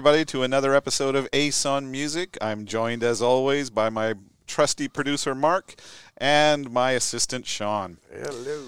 Everybody, 0.00 0.24
to 0.24 0.42
another 0.44 0.74
episode 0.74 1.14
of 1.14 1.28
Ace 1.34 1.66
on 1.66 1.90
Music. 1.90 2.38
I'm 2.40 2.64
joined, 2.64 3.02
as 3.02 3.20
always, 3.20 3.68
by 3.68 3.90
my 3.90 4.14
trusty 4.46 4.88
producer, 4.88 5.34
Mark, 5.34 5.74
and 6.16 6.70
my 6.70 6.92
assistant, 6.92 7.44
Sean. 7.44 7.98
Hello. 8.10 8.64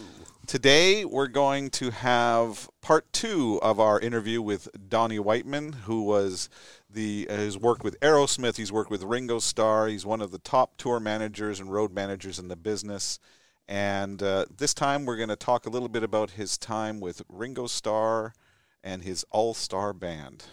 Today, 0.47 1.07
we're 1.07 1.29
going 1.29 1.71
to 1.71 1.89
have 1.91 2.69
part 2.83 3.11
two 3.15 3.59
of 3.63 3.81
our 3.81 3.99
interview 3.99 4.43
with 4.43 4.69
Donnie 4.91 5.19
Whiteman, 5.19 5.73
who 5.73 6.03
was 6.03 6.51
the 6.91 7.27
uh, 7.31 7.37
has 7.37 7.57
worked 7.57 7.83
with 7.83 7.99
Aerosmith. 8.01 8.59
He's 8.59 8.71
worked 8.71 8.91
with 8.91 9.03
Ringo 9.03 9.39
Starr. 9.39 9.89
He's 9.89 10.05
one 10.05 10.21
of 10.21 10.33
the 10.33 10.39
top 10.39 10.77
tour 10.77 11.01
managers 11.01 11.61
and 11.61 11.73
road 11.73 11.95
managers 11.95 12.39
in 12.39 12.49
the 12.49 12.57
business. 12.57 13.19
And 13.67 14.23
uh, 14.23 14.45
this 14.55 14.75
time, 14.75 15.07
we're 15.07 15.17
going 15.17 15.31
to 15.31 15.37
talk 15.37 15.65
a 15.65 15.71
little 15.71 15.89
bit 15.89 16.03
about 16.03 16.33
his 16.33 16.59
time 16.59 17.01
with 17.01 17.23
Ringo 17.31 17.69
Starr 17.69 18.35
and 18.85 19.03
his 19.03 19.25
All 19.31 19.55
Star 19.55 19.95
Band. 19.95 20.45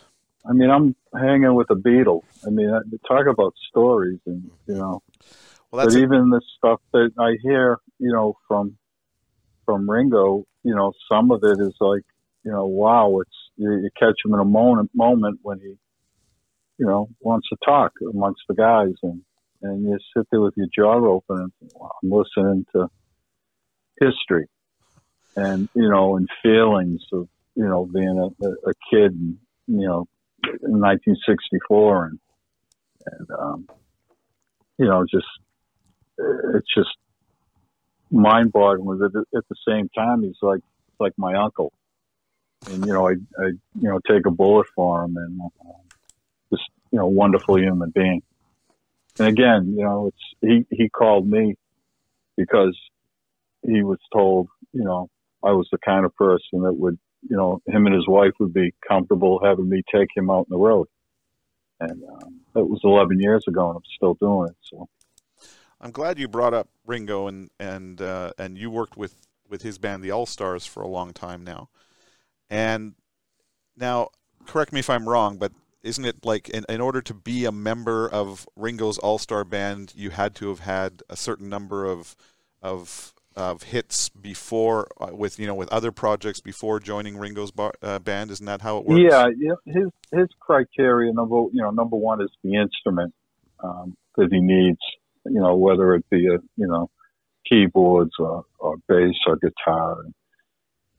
I 0.46 0.54
mean, 0.54 0.70
I'm 0.70 0.96
hanging 1.14 1.54
with 1.54 1.68
the 1.68 1.76
Beatles. 1.76 2.24
I 2.46 2.50
mean, 2.50 2.70
I- 2.70 2.82
talk 3.08 3.28
about 3.28 3.54
stories, 3.70 4.20
and 4.26 4.50
you 4.68 4.76
know, 4.76 5.02
Well, 5.72 5.86
but 5.86 5.94
a- 5.96 6.00
even 6.00 6.30
the 6.30 6.42
stuff 6.58 6.82
that 6.94 7.12
I 7.18 7.38
hear, 7.42 7.80
you 8.00 8.12
know, 8.12 8.38
from 8.48 8.78
from 9.66 9.90
Ringo, 9.90 10.46
you 10.64 10.76
know, 10.76 10.94
some 11.12 11.32
of 11.32 11.44
it 11.44 11.60
is 11.60 11.76
like, 11.80 12.02
you 12.44 12.52
know, 12.52 12.66
wow, 12.66 13.20
it's 13.20 13.38
you, 13.58 13.72
you 13.72 13.90
catch 13.98 14.16
him 14.26 14.34
in 14.34 14.40
a 14.40 14.46
moment 14.46 14.90
moment 14.94 15.40
when 15.44 15.60
he, 15.60 15.76
you 16.78 16.86
know, 16.86 17.10
wants 17.20 17.48
to 17.50 17.58
talk 17.64 17.92
amongst 18.14 18.42
the 18.48 18.56
guys, 18.56 18.94
and 19.04 19.22
and 19.62 19.84
you 19.84 19.98
sit 20.16 20.26
there 20.32 20.42
with 20.42 20.54
your 20.56 20.68
jaw 20.74 20.96
open, 21.06 21.52
and 21.60 21.72
wow, 21.74 21.92
I'm 22.02 22.10
listening 22.10 22.66
to 22.74 22.88
history, 24.00 24.48
and 25.36 25.70
you 25.74 25.90
know, 25.90 26.16
and 26.16 26.28
feelings 26.42 27.02
of 27.12 27.28
you 27.56 27.66
know 27.68 27.86
being 27.86 28.18
a, 28.18 28.46
a, 28.46 28.50
a 28.50 28.74
kid, 28.90 29.12
and 29.12 29.38
you 29.68 29.86
know, 29.88 30.08
in 30.64 30.80
1964, 30.80 32.06
and 32.06 32.20
and 33.06 33.28
um, 33.32 33.68
you 34.78 34.86
know, 34.86 35.06
just 35.10 35.28
it's 36.18 36.74
just 36.76 36.96
mind-boggling. 38.12 39.02
At, 39.04 39.38
at 39.38 39.44
the 39.50 39.56
same 39.68 39.90
time, 39.90 40.24
he's 40.24 40.38
like 40.42 40.62
like 41.00 41.14
my 41.18 41.36
uncle, 41.36 41.74
and 42.70 42.86
you 42.86 42.94
know, 42.94 43.08
I, 43.08 43.14
I 43.40 43.48
you 43.48 43.90
know 43.90 44.00
take 44.08 44.26
a 44.26 44.32
bullet 44.32 44.68
for 44.76 45.04
him, 45.04 45.18
and 45.18 45.42
uh, 45.42 45.72
just 46.52 46.64
you 46.92 47.00
know, 47.00 47.08
wonderful 47.08 47.60
human 47.60 47.92
being. 47.92 48.22
And 49.18 49.28
again, 49.28 49.76
you 49.78 49.84
know, 49.84 50.08
it's 50.08 50.68
he 50.70 50.76
he 50.76 50.90
called 50.90 51.28
me 51.28 51.56
because 52.38 52.78
he 53.66 53.84
was 53.84 54.00
told, 54.14 54.48
you 54.72 54.84
know, 54.84 55.10
I 55.44 55.52
was 55.52 55.68
the 55.72 55.78
kind 55.78 56.06
of 56.06 56.16
person 56.16 56.62
that 56.62 56.74
would, 56.74 56.98
you 57.28 57.36
know, 57.36 57.62
him 57.68 57.86
and 57.86 57.96
his 57.96 58.08
wife 58.08 58.32
would 58.40 58.54
be 58.54 58.74
comfortable 58.88 59.40
having 59.44 59.70
me 59.70 59.82
take 59.94 60.10
him 60.16 60.30
out 60.30 60.40
on 60.40 60.46
the 60.50 60.58
road. 60.58 60.88
And 61.80 62.04
um, 62.04 62.42
that 62.54 62.66
was 62.66 62.82
11 62.84 63.20
years 63.20 63.44
ago, 63.48 63.70
and 63.70 63.78
I'm 63.78 63.84
still 63.96 64.16
doing 64.16 64.50
it. 64.50 64.56
So 64.62 64.88
I'm 65.82 65.92
glad 65.92 66.20
you 66.20 66.28
brought 66.28 66.54
up 66.54 66.68
Ringo 66.86 67.28
and 67.28 67.50
and 67.60 68.02
uh, 68.02 68.34
and 68.38 68.58
you 68.58 68.70
worked 68.70 68.98
with 68.98 69.16
with 69.50 69.62
his 69.62 69.78
band, 69.78 70.04
the 70.04 70.12
All 70.12 70.26
Stars, 70.26 70.66
for 70.66 70.82
a 70.82 70.88
long 70.88 71.14
time 71.14 71.44
now. 71.44 71.70
And 72.50 72.96
now, 73.78 74.10
correct 74.46 74.74
me 74.74 74.80
if 74.80 74.90
I'm 74.90 75.08
wrong, 75.08 75.38
but 75.38 75.54
isn't 75.82 76.04
it 76.04 76.26
like 76.26 76.50
in, 76.50 76.66
in 76.68 76.82
order 76.82 77.02
to 77.02 77.14
be 77.14 77.46
a 77.46 77.52
member 77.52 78.10
of 78.10 78.48
Ringo's 78.56 78.98
All 78.98 79.18
Star 79.18 79.46
Band, 79.46 79.94
you 79.96 80.10
had 80.10 80.36
to 80.36 80.50
have 80.50 80.60
had 80.60 81.02
a 81.10 81.16
certain 81.16 81.48
number 81.50 81.86
of 81.86 82.16
of 82.62 83.14
of 83.36 83.64
hits 83.64 84.10
before 84.10 84.88
uh, 85.00 85.08
with 85.14 85.40
you 85.40 85.48
know 85.48 85.56
with 85.56 85.72
other 85.72 85.92
projects 85.92 86.42
before 86.42 86.80
joining 86.80 87.18
Ringo's 87.18 87.52
bar, 87.52 87.74
uh, 87.82 88.00
band? 88.00 88.32
Isn't 88.32 88.46
that 88.46 88.62
how 88.62 88.78
it 88.80 88.86
works? 88.86 89.02
yeah, 89.02 89.28
yeah, 89.38 89.54
his 89.66 89.90
his 90.12 90.28
criteria 90.40 91.14
number 91.14 91.36
you 91.54 91.62
know 91.62 91.72
number 91.72 91.96
one 91.96 92.22
is 92.22 92.30
the 92.44 92.56
instrument 92.56 93.14
um, 93.64 93.96
that 94.18 94.30
he 94.32 94.40
needs. 94.42 94.80
You 95.26 95.42
know, 95.42 95.56
whether 95.56 95.96
it 95.96 96.10
be 96.10 96.28
a 96.28 96.40
you 96.56 96.68
know 96.68 96.90
keyboards 97.50 98.12
or, 98.20 98.46
or 98.60 98.78
bass 98.88 99.16
or 99.28 99.38
guitar. 99.38 99.98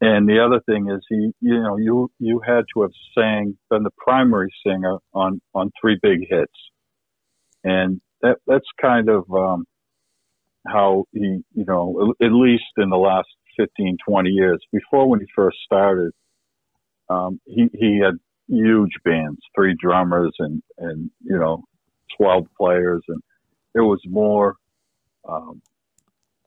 And 0.03 0.27
the 0.27 0.43
other 0.43 0.61
thing 0.65 0.91
is 0.91 1.05
he, 1.09 1.33
you 1.41 1.63
know, 1.63 1.77
you 1.77 2.11
you 2.19 2.41
had 2.47 2.65
to 2.75 2.83
have 2.83 2.93
sang 3.15 3.59
been 3.69 3.83
the 3.83 3.91
primary 3.99 4.53
singer 4.67 4.99
on 5.13 5.41
on 5.55 5.71
three 5.81 5.99
big 6.03 6.21
hits, 6.29 6.53
and 7.65 8.01
that 8.23 8.39
that's 8.47 8.67
kind 8.81 9.11
of 9.11 9.31
um, 9.31 9.67
how 10.67 11.05
he, 11.13 11.43
you 11.55 11.65
know, 11.67 12.15
at 12.23 12.33
least 12.33 12.65
in 12.77 12.91
the 12.91 12.97
last 12.97 13.29
15, 13.59 13.99
20 14.07 14.31
years. 14.31 14.59
Before 14.73 15.09
when 15.09 15.21
he 15.21 15.27
first 15.35 15.59
started, 15.65 16.13
um, 17.09 17.41
he 17.47 17.69
he 17.73 18.01
had 18.03 18.19
huge 18.49 18.93
bands, 19.05 19.41
three 19.55 19.75
drummers 19.81 20.35
and 20.39 20.63
and 20.79 21.11
you 21.23 21.39
know, 21.39 21.65
12 22.19 22.47
players, 22.57 23.03
and 23.09 23.23
it 23.75 23.81
was 23.81 24.01
more. 24.07 24.57
Um, 25.29 25.63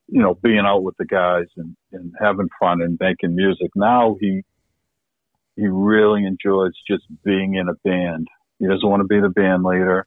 you 0.07 0.21
know, 0.21 0.35
being 0.35 0.63
out 0.65 0.83
with 0.83 0.95
the 0.97 1.05
guys 1.05 1.45
and, 1.57 1.75
and 1.91 2.13
having 2.19 2.49
fun 2.59 2.81
and 2.81 2.97
making 2.99 3.35
music. 3.35 3.71
Now 3.75 4.17
he 4.19 4.43
he 5.55 5.67
really 5.67 6.25
enjoys 6.25 6.73
just 6.87 7.03
being 7.23 7.55
in 7.55 7.69
a 7.69 7.73
band. 7.83 8.27
He 8.59 8.67
doesn't 8.67 8.87
want 8.87 9.01
to 9.01 9.07
be 9.07 9.19
the 9.19 9.29
band 9.29 9.63
leader. 9.63 10.05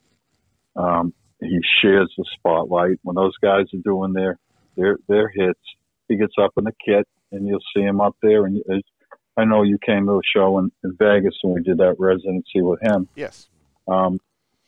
Um, 0.75 1.15
he 1.41 1.61
shares 1.81 2.13
the 2.17 2.25
spotlight 2.39 2.99
when 3.03 3.17
those 3.17 3.37
guys 3.43 3.67
are 3.75 3.83
doing 3.85 4.13
their 4.13 4.39
their 4.77 4.99
their 5.09 5.29
hits. 5.29 5.61
He 6.09 6.17
gets 6.17 6.35
up 6.41 6.53
in 6.57 6.65
the 6.65 6.73
kit 6.85 7.07
and 7.33 7.47
you'll 7.47 7.59
see 7.75 7.83
him 7.83 8.01
up 8.01 8.17
there. 8.23 8.47
And 8.47 8.63
I 9.37 9.45
know 9.45 9.63
you 9.63 9.79
came 9.85 10.07
to 10.07 10.13
a 10.13 10.21
show 10.35 10.59
in, 10.59 10.71
in 10.85 10.97
Vegas 10.99 11.35
when 11.43 11.55
we 11.55 11.63
did 11.63 11.79
that 11.79 11.97
residency 11.99 12.63
with 12.63 12.81
him. 12.81 13.09
Yes. 13.15 13.49
Um, 13.89 14.21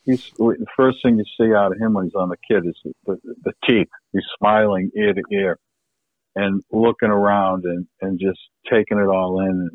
he's 0.05 0.31
the 0.37 0.65
first 0.75 0.99
thing 1.01 1.17
you 1.17 1.25
see 1.39 1.53
out 1.53 1.71
of 1.71 1.79
him 1.79 1.93
when 1.93 2.05
he's 2.05 2.15
on 2.15 2.29
the 2.29 2.37
kit 2.47 2.65
is 2.65 2.77
the, 2.83 2.93
the, 3.05 3.35
the 3.43 3.53
teeth. 3.67 3.89
He's 4.11 4.23
smiling 4.37 4.91
ear 4.95 5.13
to 5.13 5.21
ear 5.31 5.57
and 6.35 6.63
looking 6.71 7.09
around 7.09 7.65
and, 7.65 7.87
and 8.01 8.19
just 8.19 8.39
taking 8.71 8.99
it 8.99 9.07
all 9.07 9.41
in 9.41 9.69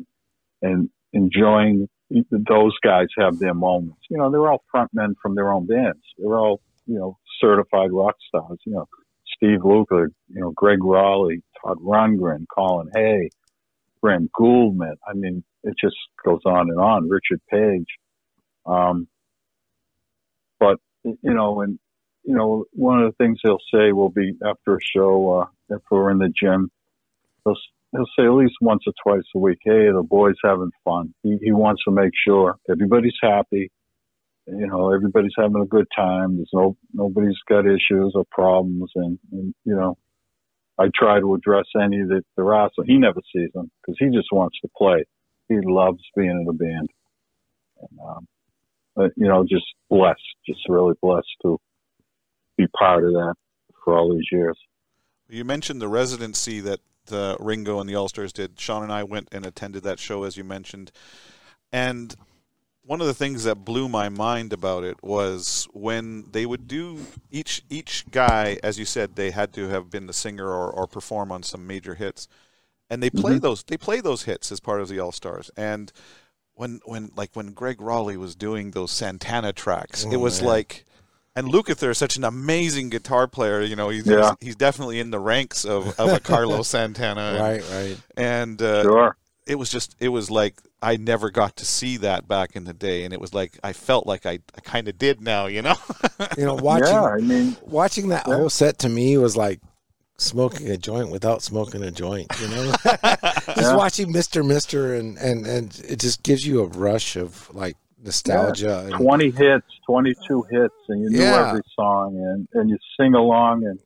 and, 0.61 0.71
and 0.71 0.89
enjoying 1.13 1.89
those 2.09 2.77
guys 2.83 3.07
have 3.17 3.39
their 3.39 3.53
moments. 3.53 4.01
You 4.09 4.17
know, 4.17 4.31
they're 4.31 4.47
all 4.47 4.63
front 4.71 4.91
men 4.93 5.15
from 5.21 5.35
their 5.35 5.51
own 5.51 5.65
bands. 5.65 6.01
They're 6.17 6.37
all, 6.37 6.61
you 6.85 6.97
know, 6.97 7.17
certified 7.41 7.91
rock 7.91 8.15
stars, 8.27 8.59
you 8.65 8.73
know, 8.73 8.85
Steve 9.35 9.59
Lukather, 9.59 10.07
you 10.29 10.41
know, 10.41 10.51
Gregg 10.51 10.79
Rolie, 10.79 11.41
Todd 11.61 11.77
Rundgren, 11.79 12.45
Colin 12.53 12.89
Hay, 12.95 13.29
Graham 14.01 14.29
Gouldman. 14.37 14.95
I 15.07 15.13
mean, 15.13 15.43
it 15.63 15.75
just 15.81 15.95
goes 16.23 16.41
on 16.45 16.69
and 16.69 16.79
on. 16.79 17.09
Richard 17.09 17.41
Page. 17.49 17.87
Um, 18.65 19.07
but 20.59 20.77
you 21.03 21.33
know, 21.33 21.61
and 21.61 21.79
you 22.23 22.35
know, 22.35 22.65
one 22.71 23.01
of 23.01 23.11
the 23.11 23.23
things 23.23 23.39
he'll 23.43 23.57
say 23.73 23.91
will 23.91 24.09
be 24.09 24.33
after 24.43 24.75
a 24.75 24.79
show, 24.95 25.41
uh, 25.41 25.75
if 25.75 25.81
we're 25.91 26.11
in 26.11 26.17
the 26.17 26.31
gym, 26.39 26.71
he'll 27.43 27.55
he'll 27.91 28.05
say 28.17 28.25
at 28.25 28.33
least 28.33 28.55
once 28.61 28.83
or 28.87 28.93
twice 29.03 29.25
a 29.35 29.39
week, 29.39 29.59
"Hey, 29.63 29.87
the 29.91 30.03
boys 30.03 30.35
having 30.43 30.71
fun." 30.83 31.13
He 31.23 31.37
he 31.41 31.51
wants 31.51 31.83
to 31.85 31.91
make 31.91 32.11
sure 32.15 32.55
everybody's 32.69 33.17
happy. 33.21 33.71
You 34.47 34.67
know, 34.67 34.93
everybody's 34.93 35.33
having 35.37 35.61
a 35.61 35.65
good 35.65 35.87
time. 35.95 36.37
There's 36.37 36.51
no 36.53 36.77
nobody's 36.93 37.37
got 37.49 37.65
issues 37.65 38.13
or 38.15 38.25
problems, 38.31 38.91
and, 38.95 39.17
and 39.31 39.55
you 39.63 39.75
know, 39.75 39.97
I 40.77 40.89
try 40.93 41.19
to 41.19 41.33
address 41.35 41.65
any 41.75 42.03
that 42.03 42.23
there 42.35 42.53
are. 42.53 42.69
So 42.75 42.83
he 42.83 42.97
never 42.97 43.21
sees 43.33 43.51
them 43.53 43.71
because 43.81 43.95
he 43.99 44.07
just 44.15 44.27
wants 44.31 44.59
to 44.61 44.69
play. 44.77 45.05
He 45.47 45.55
loves 45.63 45.99
being 46.15 46.31
in 46.31 46.45
the 46.45 46.53
band. 46.53 46.89
And, 47.79 47.99
um, 48.07 48.27
but, 48.95 49.11
you 49.15 49.27
know, 49.27 49.43
just 49.43 49.65
blessed, 49.89 50.21
just 50.45 50.61
really 50.67 50.95
blessed 51.01 51.27
to 51.43 51.59
be 52.57 52.67
part 52.67 53.03
of 53.03 53.11
that 53.11 53.35
for 53.83 53.97
all 53.97 54.13
these 54.13 54.27
years. 54.31 54.57
You 55.29 55.43
mentioned 55.43 55.81
the 55.81 55.87
residency 55.87 56.59
that 56.61 56.79
uh, 57.11 57.35
Ringo 57.39 57.79
and 57.79 57.89
the 57.89 57.95
All 57.95 58.07
Stars 58.07 58.33
did. 58.33 58.59
Sean 58.59 58.83
and 58.83 58.91
I 58.91 59.03
went 59.03 59.29
and 59.31 59.45
attended 59.45 59.83
that 59.83 59.99
show, 59.99 60.23
as 60.23 60.37
you 60.37 60.43
mentioned. 60.43 60.91
And 61.71 62.15
one 62.85 63.01
of 63.01 63.07
the 63.07 63.13
things 63.13 63.43
that 63.45 63.65
blew 63.65 63.89
my 63.89 64.09
mind 64.09 64.53
about 64.53 64.83
it 64.83 65.01
was 65.03 65.67
when 65.73 66.25
they 66.31 66.45
would 66.45 66.67
do 66.67 66.99
each 67.31 67.63
each 67.69 68.05
guy, 68.11 68.59
as 68.63 68.77
you 68.77 68.85
said, 68.85 69.15
they 69.15 69.31
had 69.31 69.53
to 69.53 69.69
have 69.69 69.89
been 69.89 70.05
the 70.07 70.13
singer 70.13 70.47
or, 70.47 70.69
or 70.69 70.85
perform 70.87 71.31
on 71.31 71.41
some 71.43 71.65
major 71.65 71.95
hits, 71.95 72.27
and 72.89 73.01
they 73.01 73.09
play 73.09 73.33
Mhm. 73.33 73.41
those 73.41 73.63
they 73.63 73.77
play 73.77 74.01
those 74.01 74.23
hits 74.23 74.51
as 74.51 74.59
part 74.59 74.81
of 74.81 74.87
the 74.87 74.99
All 74.99 75.11
Stars. 75.11 75.49
And 75.57 75.91
when 76.53 76.79
when 76.85 77.11
like 77.15 77.31
when 77.35 77.53
Gregg 77.53 77.77
Rolie 77.79 78.17
was 78.17 78.35
doing 78.35 78.71
those 78.71 78.91
Santana 78.91 79.51
tracks, 79.51 80.03
it 80.03 80.15
Oh, 80.15 80.19
was 80.19 80.41
man. 80.41 80.49
like. 80.49 80.85
And 81.37 81.49
Lukather 81.51 81.89
is 81.89 81.97
such 81.97 82.15
an 82.15 82.23
amazing 82.23 82.89
guitar 82.89 83.27
player. 83.27 83.59
You 83.61 83.75
know, 83.75 83.89
he's 83.89 84.07
Yeah. 84.07 84.35
he's, 84.39 84.47
he's 84.47 84.55
definitely 84.55 85.01
in 85.01 85.11
the 85.11 85.19
ranks 85.19 85.65
of, 85.65 85.99
of 85.99 86.13
a 86.13 86.19
Carlos 86.21 86.69
Santana. 86.69 87.37
Right, 87.41 87.61
right. 87.71 87.97
And 88.15 88.61
uh, 88.61 88.83
Sure. 88.83 89.17
It 89.47 89.55
was 89.55 89.69
just 89.69 89.95
it 89.99 90.09
was 90.09 90.29
like 90.31 90.55
I 90.81 90.97
never 90.97 91.29
got 91.31 91.55
to 91.57 91.65
see 91.65 91.97
that 91.97 92.27
back 92.27 92.55
in 92.55 92.63
the 92.65 92.73
day, 92.73 93.03
and 93.05 93.13
it 93.13 93.19
was 93.21 93.33
like 93.33 93.57
I 93.63 93.73
felt 93.73 94.05
like 94.07 94.25
I, 94.25 94.39
I 94.55 94.61
kind 94.63 94.87
of 94.87 94.97
did 94.97 95.21
now, 95.21 95.47
you 95.47 95.61
know. 95.61 95.75
You 96.37 96.45
know, 96.45 96.53
watching 96.71 96.87
yeah, 96.87 97.03
I 97.03 97.17
mean, 97.19 97.55
watching 97.61 98.09
that 98.09 98.25
Yeah. 98.27 98.35
whole 98.37 98.49
set 98.49 98.79
to 98.79 98.89
me 98.89 99.17
was 99.17 99.35
like 99.37 99.59
smoking 100.17 100.69
a 100.69 100.77
joint 100.77 101.11
without 101.11 101.41
smoking 101.41 101.83
a 101.83 101.91
joint. 101.91 102.27
You 102.41 102.47
know, 102.47 102.71
just 102.83 103.47
Yeah. 103.57 103.75
watching 103.75 104.11
Mister 104.11 104.43
Mister 104.43 104.95
and 104.95 105.17
and 105.17 105.45
and 105.45 105.81
it 105.87 105.99
just 105.99 106.23
gives 106.23 106.45
you 106.47 106.61
a 106.61 106.67
rush 106.67 107.15
of 107.17 107.53
like 107.53 107.75
nostalgia. 108.03 108.85
and- 108.85 108.93
twenty 108.95 109.29
hits, 109.31 109.67
twenty 109.85 110.13
two 110.27 110.43
hits, 110.49 110.73
and 110.89 111.01
you 111.03 111.09
knew 111.09 111.19
Yeah. 111.19 111.49
every 111.49 111.61
song, 111.75 112.15
and 112.17 112.47
and 112.53 112.69
you 112.69 112.77
sing 112.99 113.13
along, 113.13 113.65
and 113.65 113.79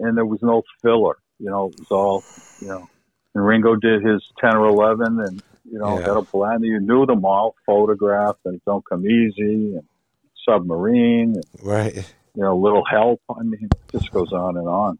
and 0.00 0.16
there 0.16 0.26
was 0.26 0.40
no 0.42 0.62
filler. 0.82 1.16
You 1.38 1.50
know, 1.50 1.68
it 1.68 1.78
was 1.78 1.90
all 1.90 2.24
you 2.60 2.68
know. 2.68 2.88
And 3.34 3.46
Ringo 3.46 3.76
did 3.76 4.02
his 4.04 4.22
ten 4.40 4.56
or 4.56 4.66
eleven, 4.66 5.20
and 5.20 5.42
you 5.70 5.78
know, 5.78 5.98
Yeah. 5.98 6.18
a 6.18 6.22
blend. 6.22 6.64
You 6.64 6.80
knew 6.80 7.06
them 7.06 7.24
all, 7.24 7.54
photograph, 7.64 8.36
and 8.44 8.60
Don't 8.66 8.84
Come 8.84 9.06
Easy, 9.06 9.74
and 9.76 9.84
Submarine, 10.44 11.36
and 11.36 11.44
right. 11.62 11.94
you 12.34 12.42
know, 12.42 12.56
Little 12.56 12.84
Help. 12.84 13.20
I 13.30 13.42
mean, 13.42 13.68
it 13.70 13.76
just 13.92 14.10
goes 14.10 14.32
on 14.32 14.56
and 14.56 14.68
on. 14.68 14.98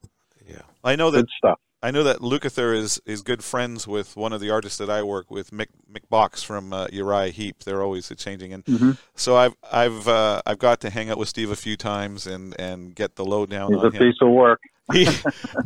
Yeah, 0.48 0.62
I 0.84 0.96
know 0.96 1.10
that 1.10 1.22
Good 1.22 1.30
stuff. 1.36 1.58
I 1.84 1.90
know 1.90 2.04
that 2.04 2.18
Lukather 2.18 2.76
is 2.76 3.02
is 3.04 3.22
good 3.22 3.42
friends 3.42 3.88
with 3.88 4.16
one 4.16 4.32
of 4.32 4.40
the 4.40 4.50
artists 4.50 4.78
that 4.78 4.88
I 4.88 5.02
work 5.02 5.30
with, 5.32 5.50
Mick 5.50 5.66
Mick 5.92 6.08
Box 6.08 6.42
from 6.42 6.72
uh, 6.72 6.86
Uriah 6.92 7.32
Heep. 7.32 7.64
They're 7.64 7.82
always 7.82 8.10
changing, 8.16 8.52
and 8.52 8.64
Mhm. 8.64 8.98
so 9.16 9.36
I've 9.36 9.56
I've 9.70 10.06
uh, 10.06 10.42
I've 10.46 10.58
got 10.60 10.80
to 10.82 10.90
hang 10.90 11.10
out 11.10 11.18
with 11.18 11.28
Steve 11.28 11.50
a 11.50 11.56
few 11.56 11.76
times 11.76 12.26
and 12.26 12.54
and 12.58 12.94
get 12.94 13.16
the 13.16 13.24
lowdown 13.24 13.72
He's 13.74 13.82
a 13.82 13.86
him. 13.86 13.92
piece 13.92 14.16
of 14.22 14.28
work. 14.30 14.60
He, 14.92 15.06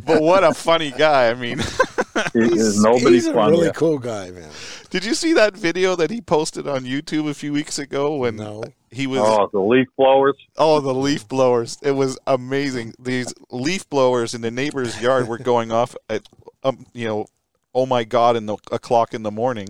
but 0.05 0.21
what 0.21 0.43
a 0.43 0.53
funny 0.53 0.91
guy! 0.91 1.29
I 1.29 1.33
mean, 1.33 1.57
He 2.33 2.39
He's, 2.39 2.53
is 2.53 2.81
nobody 2.83 3.15
he's 3.15 3.25
a 3.27 3.33
funny. 3.33 3.57
really 3.57 3.71
cool 3.73 3.97
guy, 3.97 4.29
man. 4.31 4.49
did 4.91 5.03
you 5.03 5.13
see 5.15 5.33
that 5.33 5.55
video 5.55 5.95
that 5.95 6.11
he 6.11 6.21
posted 6.21 6.67
on 6.67 6.83
YouTube 6.85 7.27
a 7.29 7.33
few 7.33 7.51
weeks 7.51 7.77
ago 7.79 8.15
when 8.17 8.35
No. 8.37 8.63
he 8.91 9.07
was 9.07 9.19
Oh, 9.23 9.49
the 9.51 9.59
leaf 9.59 9.87
blowers. 9.97 10.35
Oh, 10.57 10.79
the 10.79 10.93
leaf 10.93 11.27
blowers! 11.27 11.77
It 11.81 11.91
was 11.91 12.17
amazing. 12.27 12.93
These 12.99 13.33
leaf 13.49 13.89
blowers 13.89 14.33
in 14.35 14.41
the 14.41 14.51
neighbor's 14.51 15.01
yard 15.01 15.27
were 15.27 15.39
going 15.39 15.71
off 15.71 15.95
at, 16.09 16.21
um, 16.63 16.85
you 16.93 17.07
know, 17.07 17.25
oh 17.73 17.85
my 17.87 18.03
god, 18.03 18.35
in 18.35 18.45
the 18.45 18.57
o'clock 18.71 19.13
in 19.15 19.23
the 19.23 19.31
morning, 19.31 19.69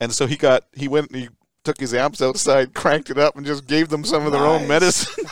and 0.00 0.12
so 0.12 0.26
he 0.26 0.36
got 0.36 0.64
he 0.74 0.86
went 0.88 1.14
he 1.14 1.28
took 1.64 1.78
his 1.78 1.92
amps 1.92 2.22
outside, 2.22 2.72
cranked 2.82 3.10
it 3.10 3.18
up, 3.18 3.36
and 3.36 3.44
just 3.44 3.66
gave 3.66 3.88
them 3.90 4.04
some 4.04 4.24
of 4.26 4.32
their 4.32 4.44
own 4.46 4.66
medicine. 4.68 5.24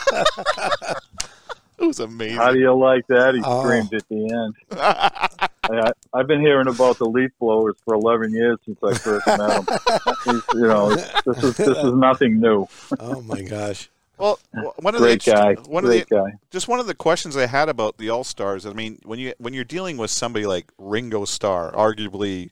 it 1.81 1.85
was 1.85 1.99
amazing. 1.99 2.37
How 2.37 2.51
do 2.51 2.59
you 2.59 2.73
like 2.73 3.05
that? 3.07 3.35
He 3.35 3.41
Oh. 3.43 3.63
screamed 3.63 3.93
at 3.93 4.07
the 4.09 4.15
end. 4.17 4.55
I, 5.71 5.91
I've 6.13 6.27
been 6.27 6.41
hearing 6.41 6.67
about 6.67 6.97
the 6.97 7.05
leaf 7.05 7.31
blowers 7.39 7.75
for 7.85 7.93
11 7.93 8.31
years 8.33 8.57
since 8.65 8.79
I 8.83 8.93
first 8.95 9.27
met 9.27 9.39
him. 9.51 9.67
He's, 10.25 10.43
you 10.55 10.67
know, 10.67 10.95
this 10.95 11.43
is 11.43 11.57
this 11.57 11.77
is 11.77 11.93
nothing 11.93 12.39
new. 12.39 12.67
Oh 12.99 13.21
my 13.21 13.41
gosh. 13.41 13.89
well, 14.17 14.39
one 14.79 14.95
of 14.95 15.01
Great 15.01 15.23
the 15.23 15.31
guy. 15.31 15.53
one 15.69 15.83
of 15.83 15.89
the 15.91 16.03
Great 16.05 16.09
guy. 16.09 16.37
just 16.51 16.67
one 16.67 16.79
of 16.79 16.87
the 16.87 16.95
questions 16.95 17.37
I 17.37 17.45
had 17.45 17.69
about 17.69 17.97
the 17.97 18.09
All 18.09 18.23
Stars. 18.23 18.65
I 18.65 18.73
mean, 18.73 18.99
when 19.03 19.19
you 19.19 19.33
when 19.37 19.53
you're 19.53 19.63
dealing 19.63 19.97
with 19.97 20.09
somebody 20.11 20.45
like 20.47 20.71
Ringo 20.79 21.23
Starr, 21.25 21.71
arguably, 21.71 22.49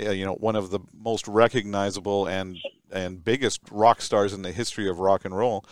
uh, 0.00 0.10
you 0.10 0.24
know, 0.26 0.34
one 0.34 0.54
of 0.56 0.70
the 0.70 0.80
most 0.94 1.26
recognizable 1.26 2.26
and 2.26 2.58
and 2.92 3.24
biggest 3.24 3.60
rock 3.70 4.02
stars 4.02 4.32
in 4.34 4.42
the 4.42 4.52
history 4.52 4.88
of 4.88 4.98
rock 5.00 5.24
and 5.24 5.34
roll. 5.36 5.64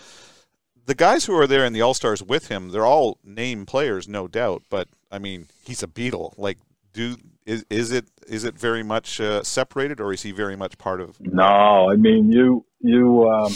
The 0.86 0.94
guys 0.94 1.24
who 1.26 1.34
are 1.36 1.46
there 1.48 1.64
in 1.64 1.72
the 1.72 1.82
All 1.82 1.94
Stars 1.94 2.22
with 2.22 2.48
him, 2.48 2.70
they're 2.70 2.86
all 2.86 3.18
name 3.24 3.66
players, 3.66 4.06
no 4.08 4.28
doubt. 4.28 4.62
But 4.70 4.88
I 5.10 5.18
mean, 5.18 5.48
he's 5.64 5.82
a 5.82 5.88
Beatle. 5.88 6.32
Like, 6.38 6.58
do 6.92 7.16
is 7.44 7.64
is 7.68 7.90
it 7.92 8.06
is 8.28 8.44
it 8.44 8.56
very 8.58 8.82
much 8.84 9.20
uh, 9.20 9.42
separated, 9.42 10.00
or 10.00 10.12
is 10.12 10.22
he 10.22 10.30
very 10.32 10.56
much 10.56 10.78
part 10.78 11.00
of? 11.00 11.20
No, 11.20 11.90
I 11.90 11.96
mean 11.96 12.30
you 12.32 12.64
you 12.80 13.28
um, 13.28 13.52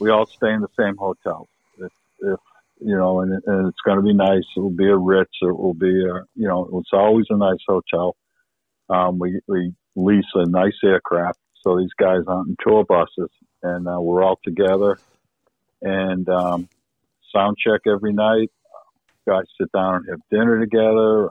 we 0.00 0.10
all 0.10 0.26
stay 0.26 0.52
in 0.52 0.60
the 0.60 0.68
same 0.78 0.96
hotel. 0.96 1.48
If, 1.78 1.92
if 2.20 2.40
you 2.80 2.96
know, 2.96 3.20
and, 3.20 3.32
it- 3.34 3.44
and 3.46 3.68
it's 3.68 3.80
going 3.84 3.98
to 3.98 4.02
be 4.02 4.12
nice. 4.14 4.42
It 4.56 4.60
will 4.60 4.70
be 4.70 4.88
a 4.88 4.96
Ritz. 4.96 5.30
It 5.42 5.56
will 5.56 5.74
be 5.74 6.04
a 6.04 6.24
you 6.34 6.48
know, 6.48 6.68
it's 6.80 6.90
always 6.92 7.26
a 7.30 7.36
nice 7.36 7.62
hotel. 7.68 8.16
Um, 8.88 9.18
we 9.20 9.40
we 9.46 9.74
lease 9.94 10.24
a 10.34 10.44
nice 10.48 10.76
aircraft, 10.84 11.38
so 11.62 11.78
these 11.78 11.92
guys 11.98 12.22
aren't 12.26 12.48
in 12.48 12.56
tour 12.66 12.84
buses, 12.84 13.30
and 13.62 13.86
uh, 13.86 14.00
we're 14.00 14.24
all 14.24 14.40
together. 14.44 14.98
And 15.82 16.28
um, 16.28 16.68
sound 17.34 17.56
check 17.58 17.82
every 17.86 18.12
night. 18.12 18.50
Guys 19.26 19.44
sit 19.60 19.70
down 19.72 19.96
and 19.96 20.06
have 20.10 20.20
dinner 20.30 20.60
together. 20.60 21.28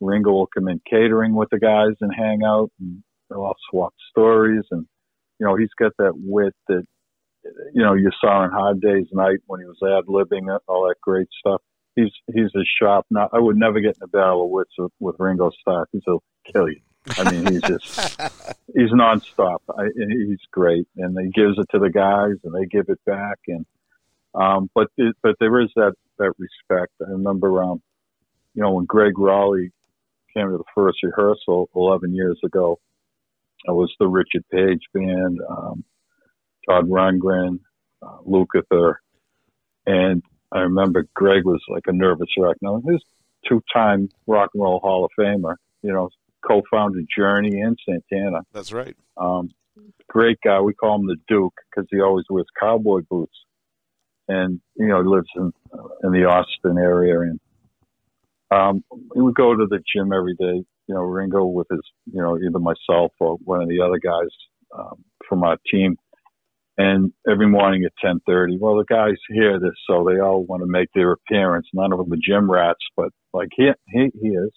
Ringo 0.00 0.32
will 0.32 0.48
come 0.48 0.68
in 0.68 0.80
catering 0.88 1.34
with 1.34 1.48
the 1.50 1.58
guys 1.58 1.94
and 2.00 2.12
hang 2.14 2.42
out, 2.44 2.70
and 2.80 3.02
they'll 3.28 3.42
all 3.42 3.56
swap 3.70 3.94
stories. 4.10 4.64
And 4.70 4.86
you 5.38 5.46
know, 5.46 5.56
he's 5.56 5.72
got 5.78 5.92
that 5.98 6.12
wit 6.14 6.54
that 6.68 6.84
you 7.72 7.82
know 7.82 7.94
you 7.94 8.10
saw 8.20 8.44
in 8.44 8.50
Hard 8.50 8.80
Day's 8.80 9.06
Night 9.12 9.38
when 9.46 9.60
he 9.60 9.66
was 9.66 9.78
ad 9.82 10.06
libbing 10.08 10.56
all 10.66 10.88
that 10.88 10.96
great 11.00 11.28
stuff. 11.38 11.62
He's 11.94 12.10
he's 12.32 12.50
a 12.56 12.64
sharp. 12.80 13.06
Now 13.10 13.28
I 13.32 13.38
would 13.38 13.56
never 13.56 13.80
get 13.80 13.96
in 13.96 14.02
a 14.02 14.08
battle 14.08 14.44
of 14.44 14.50
wits 14.50 14.72
with, 14.76 14.92
with 14.98 15.16
Ringo 15.18 15.50
Starr. 15.60 15.86
He'll 15.92 16.22
kill 16.52 16.68
you. 16.68 16.80
I 17.10 17.30
mean, 17.30 17.46
he's 17.46 17.62
just 17.62 18.20
he's 18.74 18.90
nonstop. 18.90 19.58
I, 19.68 19.88
he's 19.96 20.40
great, 20.50 20.88
and 20.96 21.16
he 21.18 21.30
gives 21.30 21.58
it 21.58 21.66
to 21.72 21.78
the 21.78 21.90
guys, 21.90 22.36
and 22.44 22.54
they 22.54 22.66
give 22.66 22.86
it 22.88 23.00
back. 23.04 23.38
And 23.46 23.66
um, 24.34 24.70
but 24.74 24.88
it, 24.96 25.14
but 25.22 25.36
there 25.40 25.60
is 25.60 25.70
that 25.76 25.94
that 26.18 26.32
respect. 26.38 26.92
I 27.00 27.10
remember, 27.10 27.62
um, 27.62 27.82
you 28.54 28.62
know, 28.62 28.72
when 28.72 28.86
Gregg 28.86 29.14
Rolie 29.14 29.70
came 30.34 30.50
to 30.50 30.58
the 30.58 30.64
first 30.74 30.98
rehearsal 31.02 31.68
11 31.74 32.14
years 32.14 32.38
ago, 32.44 32.78
it 33.66 33.72
was 33.72 33.92
the 33.98 34.08
Richard 34.08 34.44
Page 34.50 34.82
band, 34.92 35.40
um, 35.48 35.84
Todd 36.68 36.88
Rundgren, 36.88 37.60
uh, 38.02 38.18
Lukather, 38.26 38.96
and 39.86 40.22
I 40.52 40.60
remember 40.60 41.06
Greg 41.14 41.44
was 41.44 41.62
like 41.68 41.84
a 41.86 41.92
nervous 41.92 42.28
wreck. 42.38 42.56
Now 42.62 42.80
he's 42.88 43.00
two-time 43.48 44.08
rock 44.26 44.50
and 44.54 44.62
roll 44.62 44.80
Hall 44.80 45.04
of 45.04 45.10
Famer. 45.18 45.56
You 45.82 45.92
know, 45.92 46.10
co-founded 46.46 47.06
Journey 47.16 47.60
and 47.60 47.78
Santana. 47.84 48.40
That's 48.52 48.72
right. 48.72 48.96
Um, 49.16 49.50
great 50.08 50.38
guy. 50.44 50.60
We 50.60 50.74
call 50.74 50.96
him 50.96 51.06
the 51.06 51.16
Duke 51.28 51.54
because 51.70 51.88
he 51.90 52.00
always 52.00 52.24
wears 52.30 52.46
cowboy 52.60 53.00
boots, 53.08 53.36
and 54.28 54.60
you 54.76 54.88
know 54.88 55.02
he 55.02 55.08
lives 55.08 55.28
in 55.36 55.52
in 56.02 56.12
the 56.12 56.26
Austin 56.26 56.78
area. 56.78 57.20
And 57.20 57.40
um, 58.50 58.84
we 59.14 59.22
would 59.22 59.34
go 59.34 59.54
to 59.54 59.66
the 59.68 59.80
gym 59.94 60.12
every 60.12 60.34
day. 60.34 60.64
You 60.86 60.94
know, 60.94 61.00
Ringo 61.00 61.46
with 61.46 61.66
his, 61.70 61.80
you 62.12 62.20
know, 62.20 62.36
either 62.36 62.58
myself 62.58 63.12
or 63.18 63.36
one 63.44 63.62
of 63.62 63.68
the 63.68 63.80
other 63.80 63.98
guys 63.98 64.28
um, 64.78 65.02
from 65.26 65.42
our 65.42 65.56
team. 65.70 65.96
And 66.76 67.12
every 67.30 67.48
morning 67.48 67.84
at 67.84 67.92
ten 68.04 68.20
thirty, 68.26 68.58
well, 68.60 68.76
the 68.76 68.84
guys 68.84 69.14
hear 69.28 69.60
this, 69.60 69.74
so 69.88 70.04
they 70.04 70.20
all 70.20 70.44
want 70.44 70.62
to 70.62 70.66
make 70.66 70.88
their 70.92 71.12
appearance. 71.12 71.68
None 71.72 71.92
of 71.92 71.98
them 71.98 72.12
are 72.12 72.16
gym 72.20 72.50
rats, 72.50 72.84
but 72.96 73.10
like 73.32 73.48
he 73.56 73.70
he, 73.88 74.10
he 74.20 74.28
is. 74.28 74.50